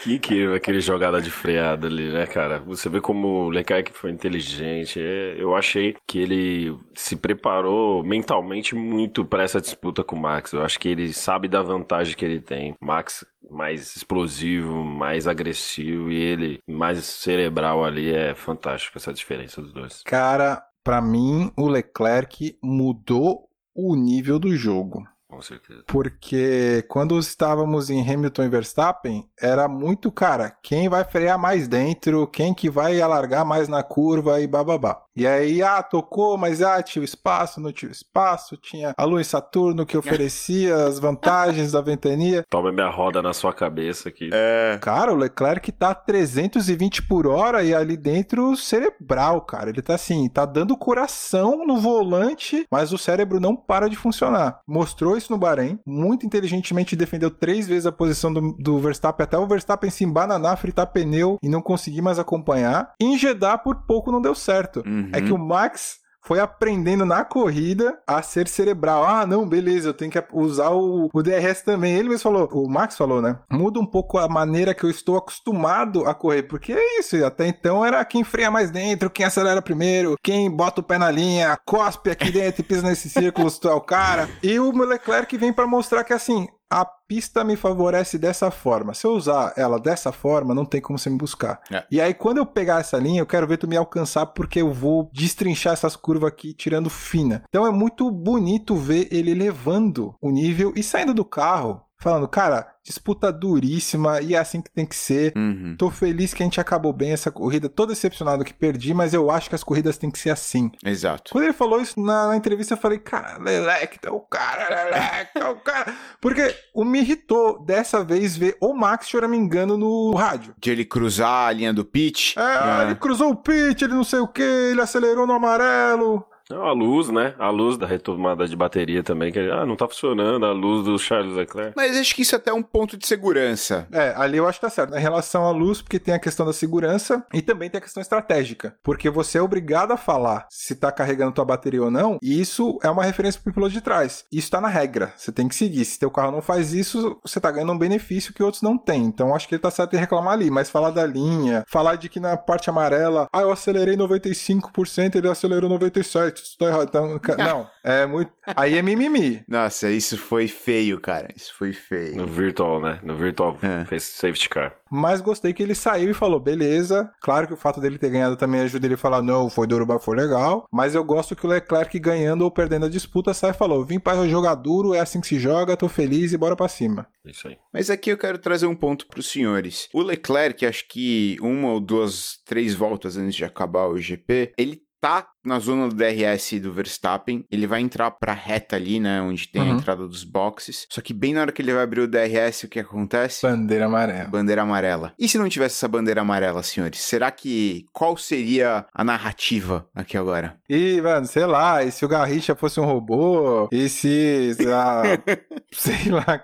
[0.03, 2.61] Que aquele jogada de freada ali, né, cara?
[2.61, 5.01] Você vê como o Leclerc foi inteligente.
[5.01, 10.53] É, eu achei que ele se preparou mentalmente muito para essa disputa com o Max.
[10.53, 12.75] Eu acho que ele sabe da vantagem que ele tem.
[12.81, 19.73] Max mais explosivo, mais agressivo e ele mais cerebral ali é fantástico essa diferença dos
[19.73, 20.03] dois.
[20.05, 25.05] Cara, para mim, o Leclerc mudou o nível do jogo.
[25.31, 25.85] Com certeza.
[25.87, 32.27] Porque quando estávamos em Hamilton e Verstappen, era muito, cara, quem vai frear mais dentro,
[32.27, 35.01] quem que vai alargar mais na curva e bababá.
[35.17, 39.05] E aí, ah, tocou, mas ah, tinha o espaço, não tinha o espaço, tinha a
[39.05, 42.45] Lua em Saturno que oferecia as vantagens da ventania.
[42.49, 44.31] Toma minha roda na sua cabeça aqui.
[44.33, 44.79] É.
[44.81, 49.71] Cara, o Leclerc tá 320 por hora e ali dentro cerebral, cara.
[49.71, 54.61] Ele tá assim, tá dando coração no volante, mas o cérebro não para de funcionar.
[54.67, 59.37] Mostrou isso no Bahrein, muito inteligentemente defendeu três vezes a posição do, do Verstappen, até
[59.37, 62.93] o Verstappen se embananar, fritar pneu e não conseguir mais acompanhar.
[63.01, 64.83] Em Jeddah, por pouco não deu certo.
[65.01, 65.11] Uhum.
[65.13, 69.05] É que o Max foi aprendendo na corrida a ser cerebral.
[69.05, 71.95] Ah, não, beleza, eu tenho que usar o, o DRS também.
[71.95, 73.39] Ele mesmo falou, o Max falou, né?
[73.51, 77.47] Muda um pouco a maneira que eu estou acostumado a correr, porque é isso, até
[77.47, 81.59] então era quem freia mais dentro, quem acelera primeiro, quem bota o pé na linha,
[81.65, 84.29] cospe aqui dentro e pisa nesse círculo se tu é o cara.
[84.43, 88.95] E o Leclerc vem para mostrar que assim, a pista me favorece dessa forma.
[88.95, 91.61] Se eu usar ela dessa forma, não tem como você me buscar.
[91.71, 91.85] É.
[91.91, 94.73] E aí, quando eu pegar essa linha, eu quero ver tu me alcançar, porque eu
[94.73, 97.43] vou destrinchar essas curvas aqui, tirando fina.
[97.49, 101.83] Então é muito bonito ver ele levando o nível e saindo do carro.
[101.99, 105.33] Falando, cara, disputa duríssima e é assim que tem que ser.
[105.37, 105.77] Uhum.
[105.79, 107.69] Tô feliz que a gente acabou bem essa corrida.
[107.69, 110.71] Tô decepcionado que perdi, mas eu acho que as corridas têm que ser assim.
[110.85, 111.31] Exato.
[111.33, 115.39] Quando ele falou isso na, na entrevista, eu falei, cara, Leleque, é o cara, Leleque,
[115.39, 115.95] é o cara.
[116.21, 120.55] Porque o me irritou dessa vez ver o Max choramingando no rádio.
[120.59, 122.37] De ele cruzar a linha do pitch.
[122.37, 126.25] É, ah, ele cruzou o pit, ele não sei o que, ele acelerou no amarelo.
[126.51, 127.35] Não, a luz, né?
[127.39, 130.99] A luz da retomada de bateria também, que ah, não tá funcionando, a luz do
[130.99, 131.75] Charles Leclerc.
[131.77, 133.87] Mas acho que isso é até um ponto de segurança.
[133.93, 134.97] É, ali eu acho que tá certo.
[134.97, 138.01] Em relação à luz, porque tem a questão da segurança e também tem a questão
[138.01, 138.75] estratégica.
[138.83, 142.79] Porque você é obrigado a falar se tá carregando tua bateria ou não, e isso
[142.83, 144.25] é uma referência pro piloto de trás.
[144.33, 145.13] Isso tá na regra.
[145.17, 145.85] Você tem que seguir.
[145.85, 149.05] Se teu carro não faz isso, você tá ganhando um benefício que outros não têm.
[149.05, 150.51] Então acho que ele tá certo em reclamar ali.
[150.51, 155.29] Mas falar da linha, falar de que na parte amarela, ah, eu acelerei 95%, ele
[155.29, 156.40] acelerou 97%.
[156.59, 156.89] Tá errado.
[156.89, 158.31] Então, não, é muito.
[158.57, 159.43] Aí é mimimi.
[159.49, 161.29] Nossa, isso foi feio, cara.
[161.37, 162.17] Isso foi feio.
[162.17, 162.99] No virtual, né?
[163.03, 163.85] No virtual É.
[163.87, 164.75] fez safety car.
[164.91, 167.11] Mas gostei que ele saiu e falou, beleza.
[167.23, 169.87] Claro que o fato dele ter ganhado também ajuda ele a falar, não, foi duro,
[169.87, 170.67] mas foi legal.
[170.73, 174.01] Mas eu gosto que o Leclerc ganhando ou perdendo a disputa sai e falou, vim
[174.01, 177.07] para jogar duro, é assim que se joga, tô feliz e bora pra cima.
[177.25, 177.57] Isso aí.
[177.73, 179.89] Mas aqui eu quero trazer um ponto para os senhores.
[179.95, 184.83] O Leclerc, acho que uma ou duas, três voltas antes de acabar o GP, ele
[185.01, 189.49] tá na zona do DRS do Verstappen, ele vai entrar pra reta ali, né, onde
[189.49, 189.73] tem a Uhum.
[189.77, 190.87] entrada dos boxes.
[190.91, 193.47] Só que bem na hora que ele vai abrir o DRS, o que acontece?
[193.47, 194.25] Bandeira amarela.
[194.29, 195.13] Bandeira amarela.
[195.19, 197.01] E se não tivesse essa bandeira amarela, senhores?
[197.01, 200.57] Será que qual seria a narrativa aqui agora?
[200.69, 203.69] E, mano, sei lá, e se o Garrincha fosse um robô?
[203.73, 205.03] E se, sei lá,
[205.73, 206.43] sei lá.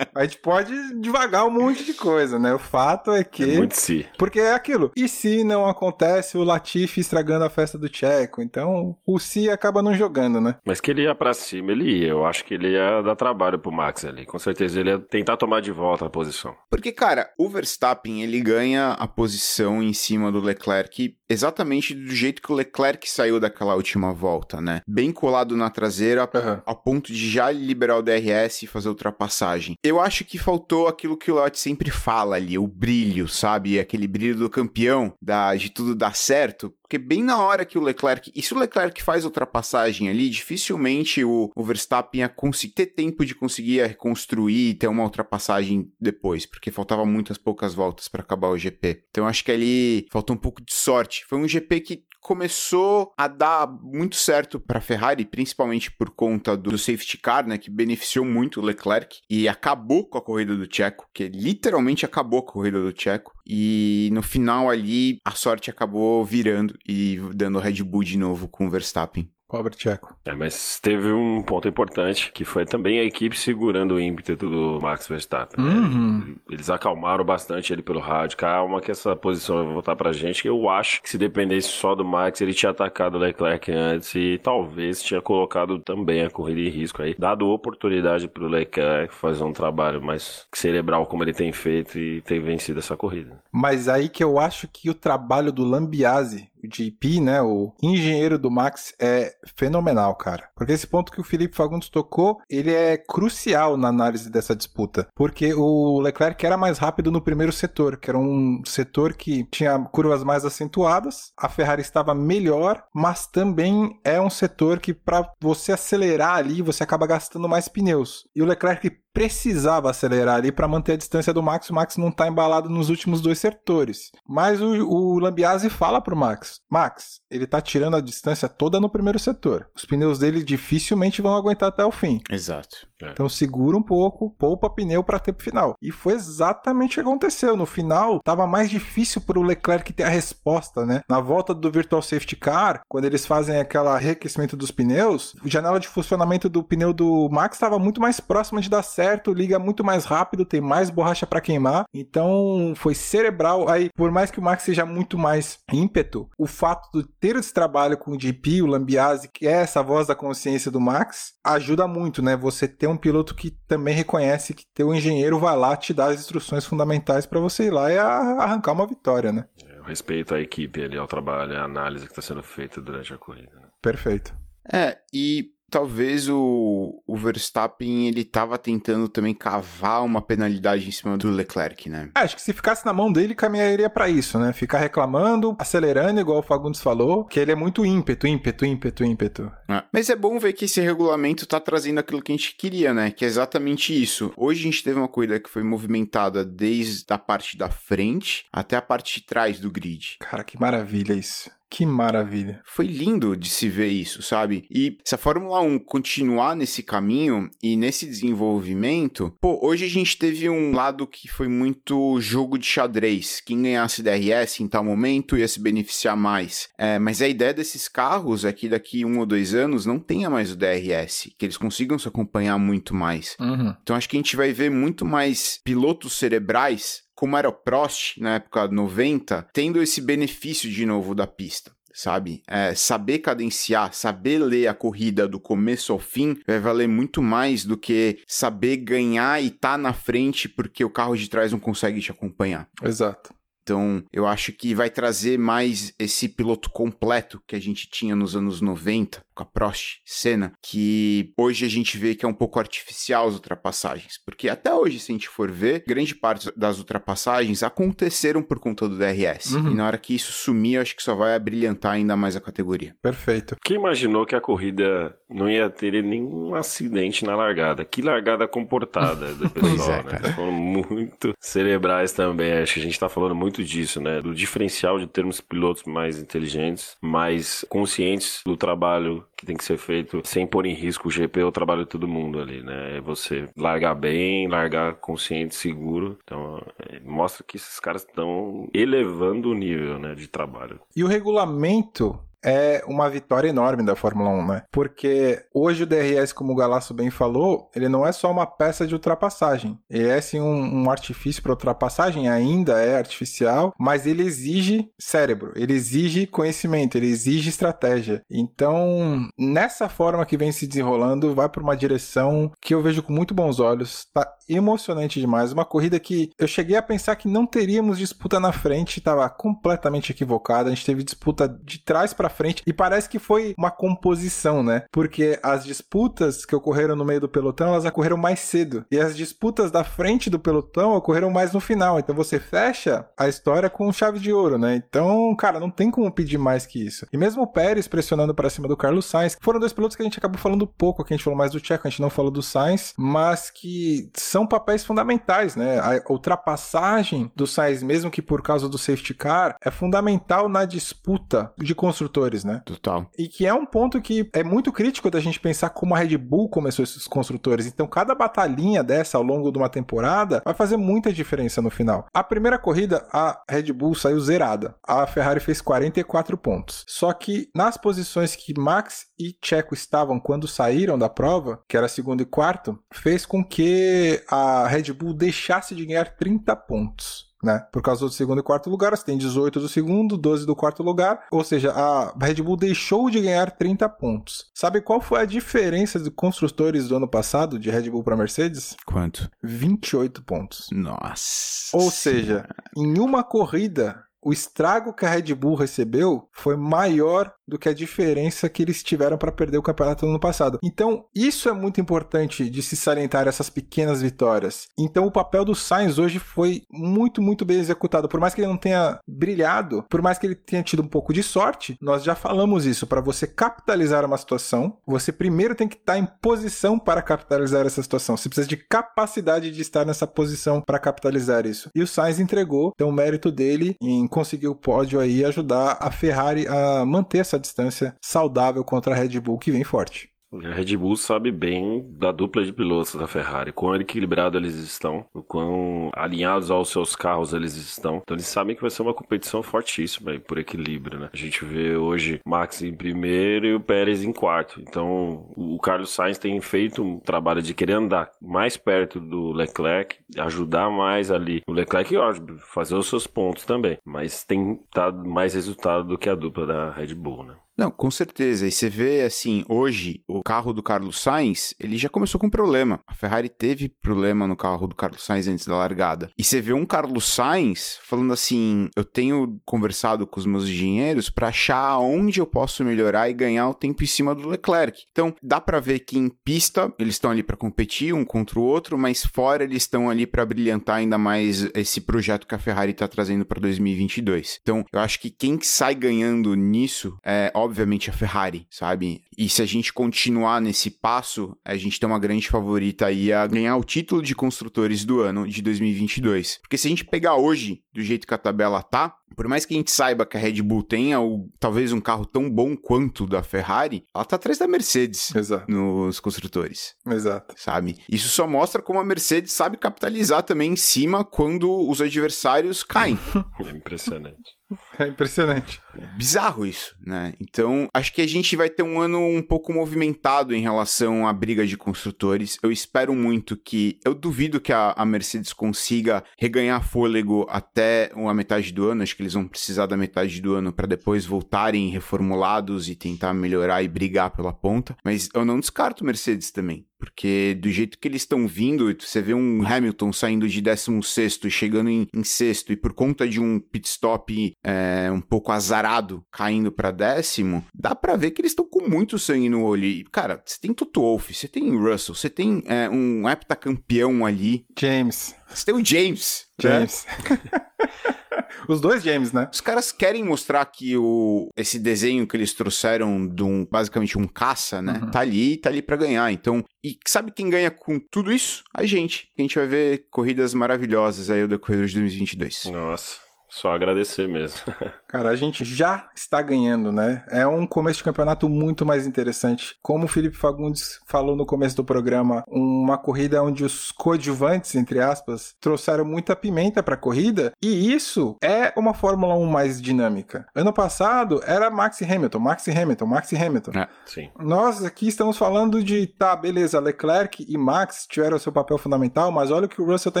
[0.14, 2.52] A gente pode devagar um monte de coisa, né?
[2.52, 3.42] O fato é que.
[3.42, 4.06] É muito si.
[4.18, 4.90] Porque é aquilo.
[4.96, 8.39] E se não acontece o Latifi estragando a festa do Tcheco?
[8.42, 10.56] Então, o si acaba não jogando, né?
[10.64, 12.08] Mas que ele ia pra cima, ele ia.
[12.08, 14.26] Eu acho que ele ia dar trabalho pro Max ali.
[14.26, 16.54] Com certeza ele ia tentar tomar de volta a posição.
[16.70, 22.42] Porque, cara, o Verstappen, ele ganha a posição em cima do Leclerc exatamente do jeito
[22.42, 24.82] que o Leclerc saiu daquela última volta, né?
[24.86, 26.60] Bem colado na traseira, Aham.
[26.66, 29.76] a ponto de já liberar o DRS e fazer a ultrapassagem.
[29.82, 33.78] Eu acho que faltou aquilo que o Lott sempre fala ali, o brilho, sabe?
[33.78, 36.74] Aquele brilho do campeão, da, de tudo dar certo.
[36.90, 38.32] Porque bem na hora que o Leclerc.
[38.34, 43.24] E se o Leclerc faz ultrapassagem ali, dificilmente o, o Verstappen ia conseguir ter tempo
[43.24, 48.48] de conseguir reconstruir e ter uma ultrapassagem depois, porque faltava muitas poucas voltas para acabar
[48.48, 49.04] o GP.
[49.08, 51.24] Então acho que ali faltou um pouco de sorte.
[51.28, 56.76] Foi um GP que começou a dar muito certo para Ferrari, principalmente por conta do
[56.76, 61.08] safety car, né, que beneficiou muito o Leclerc e acabou com a corrida do Checo,
[61.12, 63.32] que literalmente acabou com a corrida do Checo.
[63.46, 68.66] E no final ali a sorte acabou virando e dando Red Bull de novo com
[68.66, 69.30] o Verstappen.
[69.50, 70.14] Pobre Tcheco.
[70.24, 74.78] É, mas teve um ponto importante, que foi também a equipe segurando o ímpeto do
[74.80, 75.62] Max Verstappen.
[75.62, 75.72] Né?
[75.72, 76.36] Uhum.
[76.48, 78.36] Eles acalmaram bastante ele pelo rádio.
[78.36, 80.46] Calma que essa posição vai voltar pra gente.
[80.46, 84.38] Eu acho que se dependesse só do Max, ele tinha atacado o Leclerc antes e
[84.40, 87.16] talvez tinha colocado também a corrida em risco aí.
[87.18, 92.38] Dado oportunidade pro Leclerc fazer um trabalho mais cerebral como ele tem feito e ter
[92.38, 93.42] vencido essa corrida.
[93.50, 98.38] Mas aí que eu acho que o trabalho do Lambiase o JP, né, o engenheiro
[98.38, 100.48] do Max, é fenomenal, cara.
[100.54, 105.08] Porque esse ponto que o Felipe Fagundes tocou, ele é crucial na análise dessa disputa.
[105.14, 109.78] Porque o Leclerc era mais rápido no primeiro setor, que era um setor que tinha
[109.78, 115.72] curvas mais acentuadas, a Ferrari estava melhor, mas também é um setor que para você
[115.72, 118.24] acelerar ali, você acaba gastando mais pneus.
[118.34, 121.70] E o Leclerc precisava acelerar ali para manter a distância do Max.
[121.70, 124.10] O Max não está embalado nos últimos dois setores.
[124.28, 128.90] Mas o, o Lambiase fala pro Max: Max, ele tá tirando a distância toda no
[128.90, 129.68] primeiro setor.
[129.74, 132.20] Os pneus dele dificilmente vão aguentar até o fim.
[132.30, 132.88] Exato.
[133.02, 133.10] É.
[133.10, 135.74] Então segura um pouco, poupa pneu para tempo final.
[135.80, 137.56] E foi exatamente o que aconteceu.
[137.56, 141.00] No final, tava mais difícil para o Leclerc ter a resposta, né?
[141.08, 145.80] Na volta do Virtual Safety Car, quando eles fazem aquela reaquecimento dos pneus, a janela
[145.80, 149.84] de funcionamento do pneu do Max estava muito mais próxima de dar certo, liga muito
[149.84, 151.84] mais rápido, tem mais borracha para queimar.
[151.92, 153.68] Então foi cerebral.
[153.68, 157.52] Aí, por mais que o Max seja muito mais ímpeto, o fato de ter esse
[157.52, 161.86] trabalho com o GP, o Lambiase, que é essa voz da consciência do Max, ajuda
[161.86, 162.36] muito, né?
[162.36, 166.20] Você ter um piloto que também reconhece que teu engenheiro vai lá te dar as
[166.20, 169.44] instruções fundamentais para você ir lá e arrancar uma vitória, né?
[169.76, 173.18] Eu respeito a equipe ali, ao trabalho, a análise que está sendo feita durante a
[173.18, 173.54] corrida.
[173.54, 173.68] Né?
[173.80, 174.34] Perfeito.
[174.72, 181.16] É, e talvez o, o Verstappen ele tava tentando também cavar uma penalidade em cima
[181.16, 182.10] do Leclerc, né?
[182.16, 184.52] É, acho que se ficasse na mão dele, caminharia para isso, né?
[184.52, 189.52] Ficar reclamando, acelerando, igual o Fagundes falou, que ele é muito ímpeto, ímpeto, ímpeto, ímpeto.
[189.68, 189.82] É.
[189.92, 193.10] Mas é bom ver que esse regulamento tá trazendo aquilo que a gente queria, né?
[193.10, 194.32] Que é exatamente isso.
[194.36, 198.76] Hoje a gente teve uma corrida que foi movimentada desde a parte da frente até
[198.76, 200.16] a parte de trás do grid.
[200.20, 201.50] Cara, que maravilha isso.
[201.70, 202.60] Que maravilha.
[202.64, 204.66] Foi lindo de se ver isso, sabe?
[204.68, 210.18] E se a Fórmula 1 continuar nesse caminho e nesse desenvolvimento, pô, hoje a gente
[210.18, 213.40] teve um lado que foi muito jogo de xadrez.
[213.40, 216.68] Quem ganhasse DRS em tal momento ia se beneficiar mais.
[216.76, 220.28] É, mas a ideia desses carros é que daqui um ou dois anos não tenha
[220.28, 223.36] mais o DRS, que eles consigam se acompanhar muito mais.
[223.38, 223.74] Uhum.
[223.80, 228.18] Então acho que a gente vai ver muito mais pilotos cerebrais como era o Prost
[228.18, 231.70] na época 90, tendo esse benefício de novo da pista.
[231.92, 232.40] Sabe?
[232.48, 237.62] É, saber cadenciar, saber ler a corrida do começo ao fim vai valer muito mais
[237.62, 241.58] do que saber ganhar e estar tá na frente porque o carro de trás não
[241.58, 242.70] consegue te acompanhar.
[242.82, 243.34] Exato.
[243.62, 248.34] Então, eu acho que vai trazer mais esse piloto completo que a gente tinha nos
[248.34, 252.58] anos 90, com a Prost, Senna, que hoje a gente vê que é um pouco
[252.58, 254.18] artificial as ultrapassagens.
[254.24, 258.88] Porque até hoje, se a gente for ver, grande parte das ultrapassagens aconteceram por conta
[258.88, 259.54] do DRS.
[259.54, 259.70] Uhum.
[259.70, 262.40] E na hora que isso sumir, eu acho que só vai brilhantar ainda mais a
[262.40, 262.94] categoria.
[263.02, 263.56] Perfeito.
[263.64, 267.84] Quem imaginou que a corrida não ia ter nenhum acidente na largada?
[267.84, 270.10] Que largada comportada do pessoal, Pois é, né?
[270.10, 270.32] cara.
[270.34, 272.52] Foram muito cerebrais também.
[272.52, 274.20] Acho que a gente tá falando muito disso, né?
[274.20, 279.78] Do diferencial de termos pilotos mais inteligentes, mais conscientes do trabalho que tem que ser
[279.78, 282.98] feito sem pôr em risco o GP, o trabalho de todo mundo ali, né?
[282.98, 286.18] É você largar bem, largar consciente, seguro.
[286.22, 290.80] Então, é, mostra que esses caras estão elevando o nível, né, de trabalho.
[290.94, 294.62] E o regulamento é uma vitória enorme da Fórmula 1, né?
[294.70, 298.86] Porque hoje o DRS, como o Galasso bem falou, ele não é só uma peça
[298.86, 299.78] de ultrapassagem.
[299.88, 305.52] Ele é sim um, um artifício para ultrapassagem, ainda é artificial, mas ele exige cérebro,
[305.54, 308.22] ele exige conhecimento, ele exige estratégia.
[308.30, 313.12] Então, nessa forma que vem se desenrolando, vai para uma direção que eu vejo com
[313.12, 314.06] muito bons olhos.
[314.12, 315.52] Tá emocionante demais.
[315.52, 320.10] Uma corrida que eu cheguei a pensar que não teríamos disputa na frente, estava completamente
[320.12, 320.68] equivocada.
[320.70, 322.62] A gente teve disputa de trás para frente.
[322.66, 324.84] E parece que foi uma composição, né?
[324.90, 328.84] Porque as disputas que ocorreram no meio do pelotão, elas ocorreram mais cedo.
[328.90, 331.98] E as disputas da frente do pelotão ocorreram mais no final.
[331.98, 334.74] Então você fecha a história com chave de ouro, né?
[334.76, 337.06] Então, cara, não tem como pedir mais que isso.
[337.12, 340.04] E mesmo o Pérez pressionando para cima do Carlos Sainz, foram dois pilotos que a
[340.04, 342.30] gente acabou falando pouco, que a gente falou mais do Checo, a gente não falou
[342.30, 345.78] do Sainz, mas que são papéis fundamentais, né?
[345.78, 351.52] A ultrapassagem do Sainz, mesmo que por causa do safety car, é fundamental na disputa
[351.58, 351.74] de
[352.20, 352.62] construtores, né?
[352.64, 353.10] Total.
[353.16, 356.16] E que é um ponto que é muito crítico da gente pensar como a Red
[356.18, 357.66] Bull começou esses construtores.
[357.66, 362.06] Então, cada batalhinha dessa ao longo de uma temporada vai fazer muita diferença no final.
[362.12, 364.74] A primeira corrida, a Red Bull saiu zerada.
[364.86, 366.84] A Ferrari fez 44 pontos.
[366.86, 371.88] Só que nas posições que Max e Checo estavam quando saíram da prova, que era
[371.88, 377.64] segundo e quarto, fez com que a Red Bull deixasse de ganhar 30 pontos né?
[377.72, 380.82] Por causa do segundo e quarto lugar, você tem 18 do segundo, 12 do quarto
[380.82, 384.50] lugar, ou seja, a Red Bull deixou de ganhar 30 pontos.
[384.54, 388.76] Sabe qual foi a diferença de construtores do ano passado de Red Bull para Mercedes?
[388.84, 389.30] Quanto?
[389.42, 390.68] 28 pontos.
[390.70, 391.76] Nossa.
[391.76, 397.58] Ou seja, em uma corrida, o estrago que a Red Bull recebeu foi maior do
[397.58, 400.58] que a diferença que eles tiveram para perder o campeonato no ano passado.
[400.62, 404.68] Então, isso é muito importante de se salientar essas pequenas vitórias.
[404.78, 408.08] Então, o papel do Sainz hoje foi muito, muito bem executado.
[408.08, 411.12] Por mais que ele não tenha brilhado, por mais que ele tenha tido um pouco
[411.12, 412.86] de sorte, nós já falamos isso.
[412.86, 417.82] Para você capitalizar uma situação, você primeiro tem que estar em posição para capitalizar essa
[417.82, 418.16] situação.
[418.16, 421.68] Você precisa de capacidade de estar nessa posição para capitalizar isso.
[421.74, 425.90] E o Sainz entregou, então o mérito dele em conseguir o pódio aí ajudar a
[425.90, 430.10] Ferrari a manter essa distância saudável contra a Red Bull que vem forte.
[430.32, 435.04] A Red Bull sabe bem da dupla de pilotos da Ferrari, quão equilibrado eles estão,
[435.12, 437.96] o quão alinhados aos seus carros eles estão.
[437.96, 441.10] Então eles sabem que vai ser uma competição fortíssima aí, por equilíbrio, né?
[441.12, 444.60] A gente vê hoje Max em primeiro e o Pérez em quarto.
[444.60, 449.96] Então o Carlos Sainz tem feito um trabalho de querer andar mais perto do Leclerc,
[450.16, 455.34] ajudar mais ali o Leclerc, óbvio, fazer os seus pontos também, mas tem dado mais
[455.34, 457.34] resultado do que a dupla da Red Bull, né?
[457.60, 458.46] Não, com certeza.
[458.46, 462.80] E você vê, assim, hoje, o carro do Carlos Sainz, ele já começou com problema.
[462.86, 466.10] A Ferrari teve problema no carro do Carlos Sainz antes da largada.
[466.16, 471.10] E você vê um Carlos Sainz falando assim: eu tenho conversado com os meus engenheiros
[471.10, 474.80] para achar onde eu posso melhorar e ganhar o tempo em cima do Leclerc.
[474.90, 478.42] Então, dá para ver que em pista eles estão ali para competir um contra o
[478.42, 482.70] outro, mas fora eles estão ali para brilhantar ainda mais esse projeto que a Ferrari
[482.70, 484.38] está trazendo para 2022.
[484.40, 489.02] Então, eu acho que quem sai ganhando nisso é, óbvio, obviamente, a Ferrari, sabe?
[489.18, 493.26] E se a gente continuar nesse passo, a gente tem uma grande favorita aí a
[493.26, 496.38] ganhar o título de construtores do ano de 2022.
[496.40, 499.54] Porque se a gente pegar hoje, do jeito que a tabela tá, por mais que
[499.54, 503.06] a gente saiba que a Red Bull tenha o, talvez um carro tão bom quanto
[503.06, 505.50] da Ferrari, ela tá atrás da Mercedes Exato.
[505.50, 506.74] nos construtores.
[506.86, 507.34] Exato.
[507.36, 507.78] Sabe?
[507.88, 512.98] Isso só mostra como a Mercedes sabe capitalizar também em cima quando os adversários caem.
[513.40, 514.40] É impressionante.
[514.78, 515.60] É impressionante.
[515.96, 517.14] Bizarro isso, né?
[517.20, 521.12] Então, acho que a gente vai ter um ano um pouco movimentado em relação à
[521.12, 522.36] briga de construtores.
[522.42, 523.78] Eu espero muito que.
[523.84, 527.59] Eu duvido que a, a Mercedes consiga reganhar fôlego até
[527.94, 528.82] a metade do ano.
[528.82, 533.14] Acho que eles vão precisar da metade do ano para depois voltarem reformulados e tentar
[533.14, 534.76] melhorar e brigar pela ponta.
[534.84, 536.66] Mas eu não descarto Mercedes também.
[536.80, 541.30] Porque do jeito que eles estão vindo, você vê um Hamilton saindo de 16 e
[541.30, 546.02] chegando em, em sexto, e por conta de um pit stop é, um pouco azarado
[546.10, 549.64] caindo para décimo, dá para ver que eles estão com muito sangue no olho.
[549.64, 554.46] E, cara, você tem Toto Wolff, você tem Russell, você tem é, um heptacampeão ali.
[554.58, 555.14] James.
[555.28, 556.26] Você tem o James.
[556.40, 556.86] James.
[557.08, 557.20] Né?
[558.48, 559.28] Os dois James, né?
[559.32, 564.06] Os caras querem mostrar que o, esse desenho que eles trouxeram de um, basicamente um
[564.06, 564.80] caça, né?
[564.82, 564.90] Uhum.
[564.90, 566.12] Tá ali, tá ali para ganhar.
[566.12, 568.44] Então, e sabe quem ganha com tudo isso?
[568.54, 569.08] A gente.
[569.18, 572.44] A gente vai ver corridas maravilhosas aí ao decorrer de 2022.
[572.46, 573.09] Nossa.
[573.30, 574.40] Só agradecer mesmo.
[574.88, 577.04] Cara, a gente já está ganhando, né?
[577.08, 579.56] É um começo de campeonato muito mais interessante.
[579.62, 584.80] Como o Felipe Fagundes falou no começo do programa, uma corrida onde os coadjuvantes, entre
[584.80, 590.26] aspas, trouxeram muita pimenta para a corrida, e isso é uma Fórmula 1 mais dinâmica.
[590.34, 593.52] Ano passado era Max Hamilton, Max Hamilton, Max Hamilton.
[593.54, 594.10] É, sim.
[594.18, 599.30] Nós aqui estamos falando de, tá, beleza, Leclerc e Max tiveram seu papel fundamental, mas
[599.30, 600.00] olha o que o Russell tá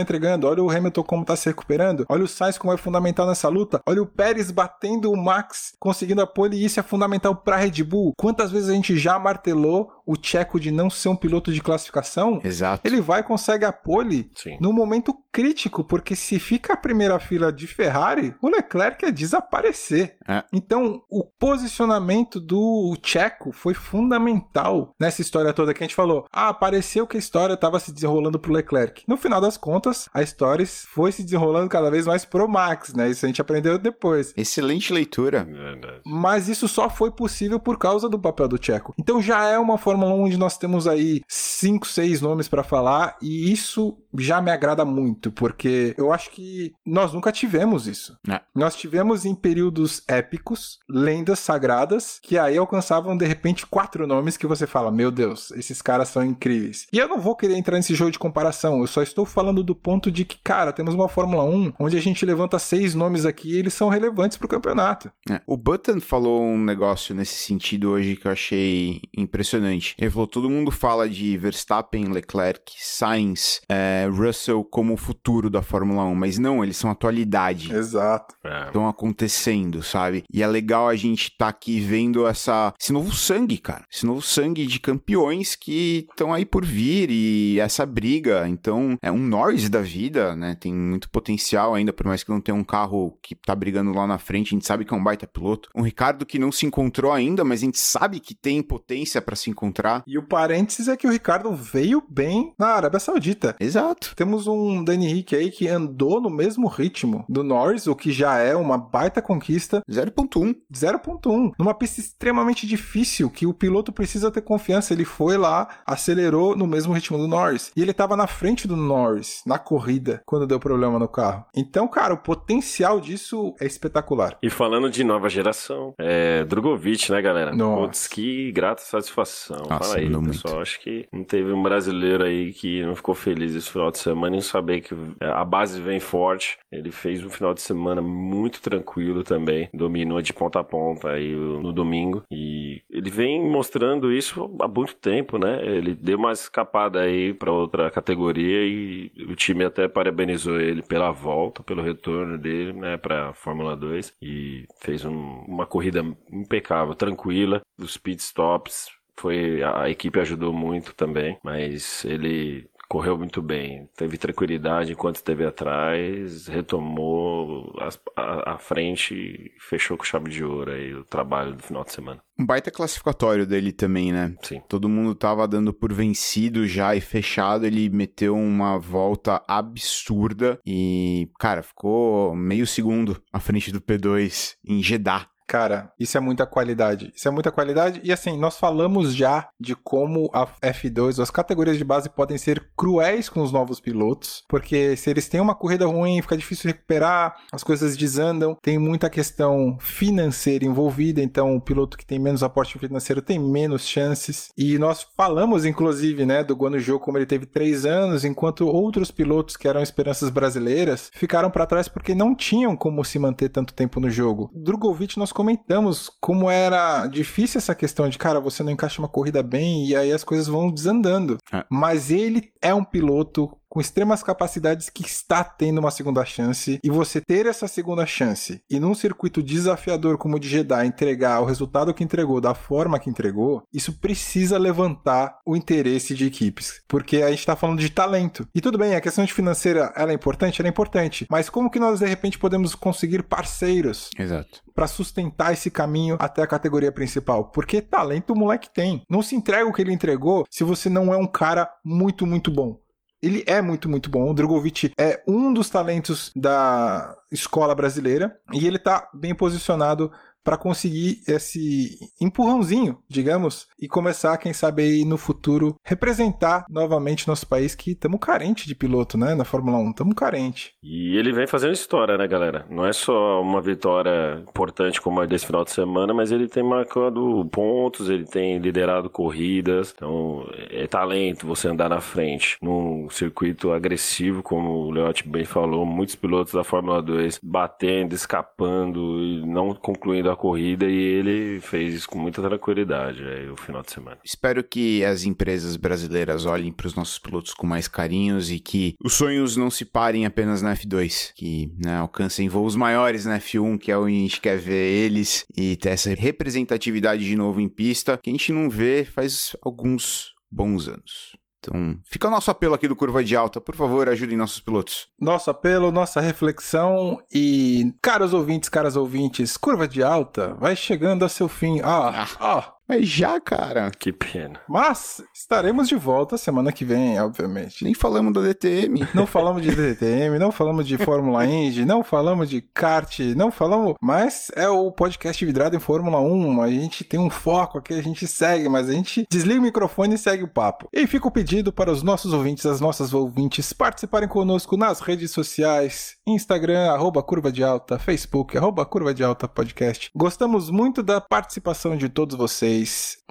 [0.00, 3.26] entregando, olha o Hamilton como tá se recuperando, olha o Sainz como é fundamental fundamental
[3.26, 3.80] nessa luta.
[3.86, 7.82] Olha o Pérez batendo o Max, conseguindo a pole, e isso é fundamental para Red
[7.82, 8.12] Bull.
[8.16, 12.40] Quantas vezes a gente já martelou o Checo de não ser um piloto de classificação,
[12.42, 12.82] Exato.
[12.84, 14.58] ele vai e consegue a pole Sim.
[14.60, 20.16] no momento crítico, porque se fica a primeira fila de Ferrari, o Leclerc é desaparecer.
[20.26, 20.42] É.
[20.52, 26.26] Então, o posicionamento do Checo foi fundamental nessa história toda que a gente falou.
[26.32, 29.04] Ah, pareceu que a história estava se desenrolando pro Leclerc.
[29.06, 33.08] No final das contas, a história foi se desenrolando cada vez mais pro Max, né?
[33.08, 34.34] Isso a gente aprendeu depois.
[34.36, 35.44] Excelente leitura.
[35.44, 36.00] Verdade.
[36.04, 38.92] Mas isso só foi possível por causa do papel do Checo.
[38.98, 43.16] Então já é uma Fórmula 1 onde nós temos aí cinco, seis nomes para falar
[43.20, 48.16] e isso já me agrada muito, porque eu acho que nós nunca tivemos isso.
[48.28, 48.40] É.
[48.54, 54.46] Nós tivemos em períodos épicos, lendas sagradas, que aí alcançavam de repente quatro nomes que
[54.46, 56.86] você fala: Meu Deus, esses caras são incríveis.
[56.92, 59.74] E eu não vou querer entrar nesse jogo de comparação, eu só estou falando do
[59.74, 63.52] ponto de que, cara, temos uma Fórmula 1 onde a gente levanta seis nomes aqui
[63.52, 65.12] e eles são relevantes pro campeonato.
[65.30, 65.40] É.
[65.46, 69.89] O Button falou um negócio nesse sentido hoje que eu achei impressionante.
[69.98, 75.62] Ele falou: todo mundo fala de Verstappen, Leclerc, Sainz, é, Russell como o futuro da
[75.62, 77.72] Fórmula 1, mas não, eles são atualidade.
[77.72, 78.34] Exato.
[78.44, 78.66] É.
[78.66, 80.24] Estão acontecendo, sabe?
[80.32, 83.84] E é legal a gente tá aqui vendo essa, esse novo sangue, cara.
[83.92, 88.48] Esse novo sangue de campeões que estão aí por vir e essa briga.
[88.48, 90.56] Então, é um Norris da vida, né?
[90.58, 94.06] Tem muito potencial ainda, por mais que não tenha um carro que tá brigando lá
[94.06, 94.48] na frente.
[94.48, 95.68] A gente sabe que é um baita piloto.
[95.74, 99.36] Um Ricardo que não se encontrou ainda, mas a gente sabe que tem potência pra
[99.36, 99.69] se encontrar.
[100.06, 103.56] E o parênteses é que o Ricardo veio bem na Arábia Saudita.
[103.60, 104.14] Exato.
[104.16, 108.38] Temos um Danny Rick aí que andou no mesmo ritmo do Norris, o que já
[108.38, 109.82] é uma baita conquista.
[109.90, 110.54] 0.1.
[110.72, 114.92] 0.1, numa pista extremamente difícil, que o piloto precisa ter confiança.
[114.92, 117.72] Ele foi lá, acelerou no mesmo ritmo do Norris.
[117.76, 121.44] E ele estava na frente do Norris, na corrida, quando deu problema no carro.
[121.54, 124.36] Então, cara, o potencial disso é espetacular.
[124.42, 127.54] E falando de nova geração, é Drogovic, né, galera?
[127.54, 127.80] Nossa.
[127.80, 129.59] Putz, que grata satisfação.
[129.68, 130.42] Nossa, Fala aí, mandou muito.
[130.42, 130.60] pessoal.
[130.60, 134.36] Acho que não teve um brasileiro aí que não ficou feliz esse final de semana
[134.36, 136.58] em saber que a base vem forte.
[136.70, 139.68] Ele fez um final de semana muito tranquilo também.
[139.74, 142.22] Dominou de ponta a ponta aí no domingo.
[142.30, 145.64] E ele vem mostrando isso há muito tempo, né?
[145.64, 151.10] Ele deu uma escapada aí para outra categoria e o time até parabenizou ele pela
[151.10, 157.60] volta, pelo retorno dele, né, para Fórmula 2 e fez um- uma corrida impecável, tranquila.
[157.78, 158.88] Os pit stops
[159.20, 165.14] foi a a equipe ajudou muito também, mas ele correu muito bem, teve tranquilidade enquanto
[165.16, 171.04] esteve atrás, retomou as- a, a frente e fechou com chave de ouro aí o
[171.04, 172.20] trabalho do final de semana.
[172.38, 174.34] Um baita classificatório dele também, né?
[174.42, 174.60] Sim.
[174.68, 177.64] Todo mundo tava dando por vencido já e fechado.
[177.64, 184.82] Ele meteu uma volta absurda e, cara, ficou meio segundo à frente do P2 em
[184.82, 185.26] Jeddah.
[185.50, 187.12] Cara, isso é muita qualidade.
[187.12, 188.00] Isso é muita qualidade.
[188.04, 192.70] E assim, nós falamos já de como a F2, as categorias de base podem ser
[192.76, 197.34] cruéis com os novos pilotos, porque se eles têm uma corrida ruim, fica difícil recuperar,
[197.50, 202.78] as coisas desandam, tem muita questão financeira envolvida, então o piloto que tem menos aporte
[202.78, 204.50] financeiro tem menos chances.
[204.56, 209.56] E nós falamos, inclusive, né, do Guanaju, como ele teve três anos, enquanto outros pilotos
[209.56, 213.98] que eram esperanças brasileiras ficaram para trás porque não tinham como se manter tanto tempo
[213.98, 214.48] no jogo.
[214.54, 219.42] Drogovic, nós comentamos como era difícil essa questão de, cara, você não encaixa uma corrida
[219.42, 221.38] bem e aí as coisas vão desandando.
[221.50, 221.64] É.
[221.70, 226.90] Mas ele é um piloto com extremas capacidades que está tendo uma segunda chance e
[226.90, 231.44] você ter essa segunda chance e num circuito desafiador como o de Jeddah entregar o
[231.44, 237.18] resultado que entregou da forma que entregou, isso precisa levantar o interesse de equipes, porque
[237.18, 238.46] a gente está falando de talento.
[238.52, 241.70] E tudo bem, a questão de financeira, ela é importante, ela é importante, mas como
[241.70, 244.62] que nós de repente podemos conseguir parceiros Exato.
[244.74, 247.44] para sustentar esse caminho até a categoria principal.
[247.44, 249.02] Porque talento o moleque tem.
[249.08, 252.50] Não se entrega o que ele entregou se você não é um cara muito, muito
[252.50, 252.79] bom.
[253.22, 254.30] Ele é muito, muito bom.
[254.30, 260.10] O Drogovic é um dos talentos da escola brasileira e ele tá bem posicionado
[260.44, 267.46] para conseguir esse empurrãozinho, digamos, e começar, quem sabe aí no futuro, representar novamente nosso
[267.46, 270.72] país que estamos carente de piloto, né, na Fórmula 1, estamos carente.
[270.82, 272.66] E ele vem fazendo história, né, galera?
[272.70, 276.62] Não é só uma vitória importante como a desse final de semana, mas ele tem
[276.62, 279.94] marcado pontos, ele tem liderado corridas.
[279.96, 285.84] Então, é talento você andar na frente num circuito agressivo, como o Leotti bem falou.
[285.86, 291.94] Muitos pilotos da Fórmula 2 batendo, escapando e não concluindo da corrida e ele fez
[291.94, 294.18] isso com muita tranquilidade aí o final de semana.
[294.24, 298.94] Espero que as empresas brasileiras olhem para os nossos pilotos com mais carinhos e que
[299.02, 303.78] os sonhos não se parem apenas na F2, que né, alcancem voos maiores na F1,
[303.78, 307.68] que é onde a gente quer ver eles e ter essa representatividade de novo em
[307.68, 311.39] pista, que a gente não vê faz alguns bons anos.
[311.60, 313.60] Então, fica o nosso apelo aqui do Curva de Alta.
[313.60, 315.08] Por favor, ajudem nossos pilotos.
[315.20, 321.28] Nosso apelo, nossa reflexão e, caros ouvintes, caras ouvintes, Curva de Alta vai chegando a
[321.28, 321.80] seu fim.
[321.84, 323.88] Ah, ah, Mas já, cara.
[323.96, 324.58] Que pena.
[324.68, 327.84] Mas estaremos de volta semana que vem, obviamente.
[327.84, 329.06] Nem falamos da DTM.
[329.14, 333.94] Não falamos de DTM, não falamos de Fórmula Indy, não falamos de kart, não falamos.
[334.00, 336.62] Mas é o podcast vidrado em Fórmula 1.
[336.62, 340.14] A gente tem um foco aqui, a gente segue, mas a gente desliga o microfone
[340.14, 340.88] e segue o papo.
[340.92, 345.30] E fica o pedido para os nossos ouvintes, as nossas ouvintes, participarem conosco nas redes
[345.30, 350.10] sociais: Instagram, arroba Curva de Alta, Facebook, arroba Curva de Alta Podcast.
[350.14, 352.79] Gostamos muito da participação de todos vocês.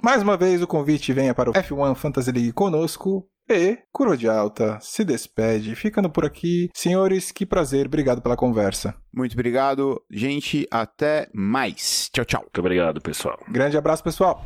[0.02, 3.26] Mais uma vez, o convite venha para o F1 Fantasy League conosco.
[3.48, 6.70] E Curva de Alta se despede, ficando por aqui.
[6.72, 8.94] Senhores, que prazer, obrigado pela conversa.
[9.12, 10.68] Muito obrigado, gente.
[10.70, 12.08] Até mais.
[12.12, 12.42] Tchau, tchau.
[12.42, 13.38] Muito obrigado, pessoal.
[13.48, 14.44] Grande abraço, pessoal.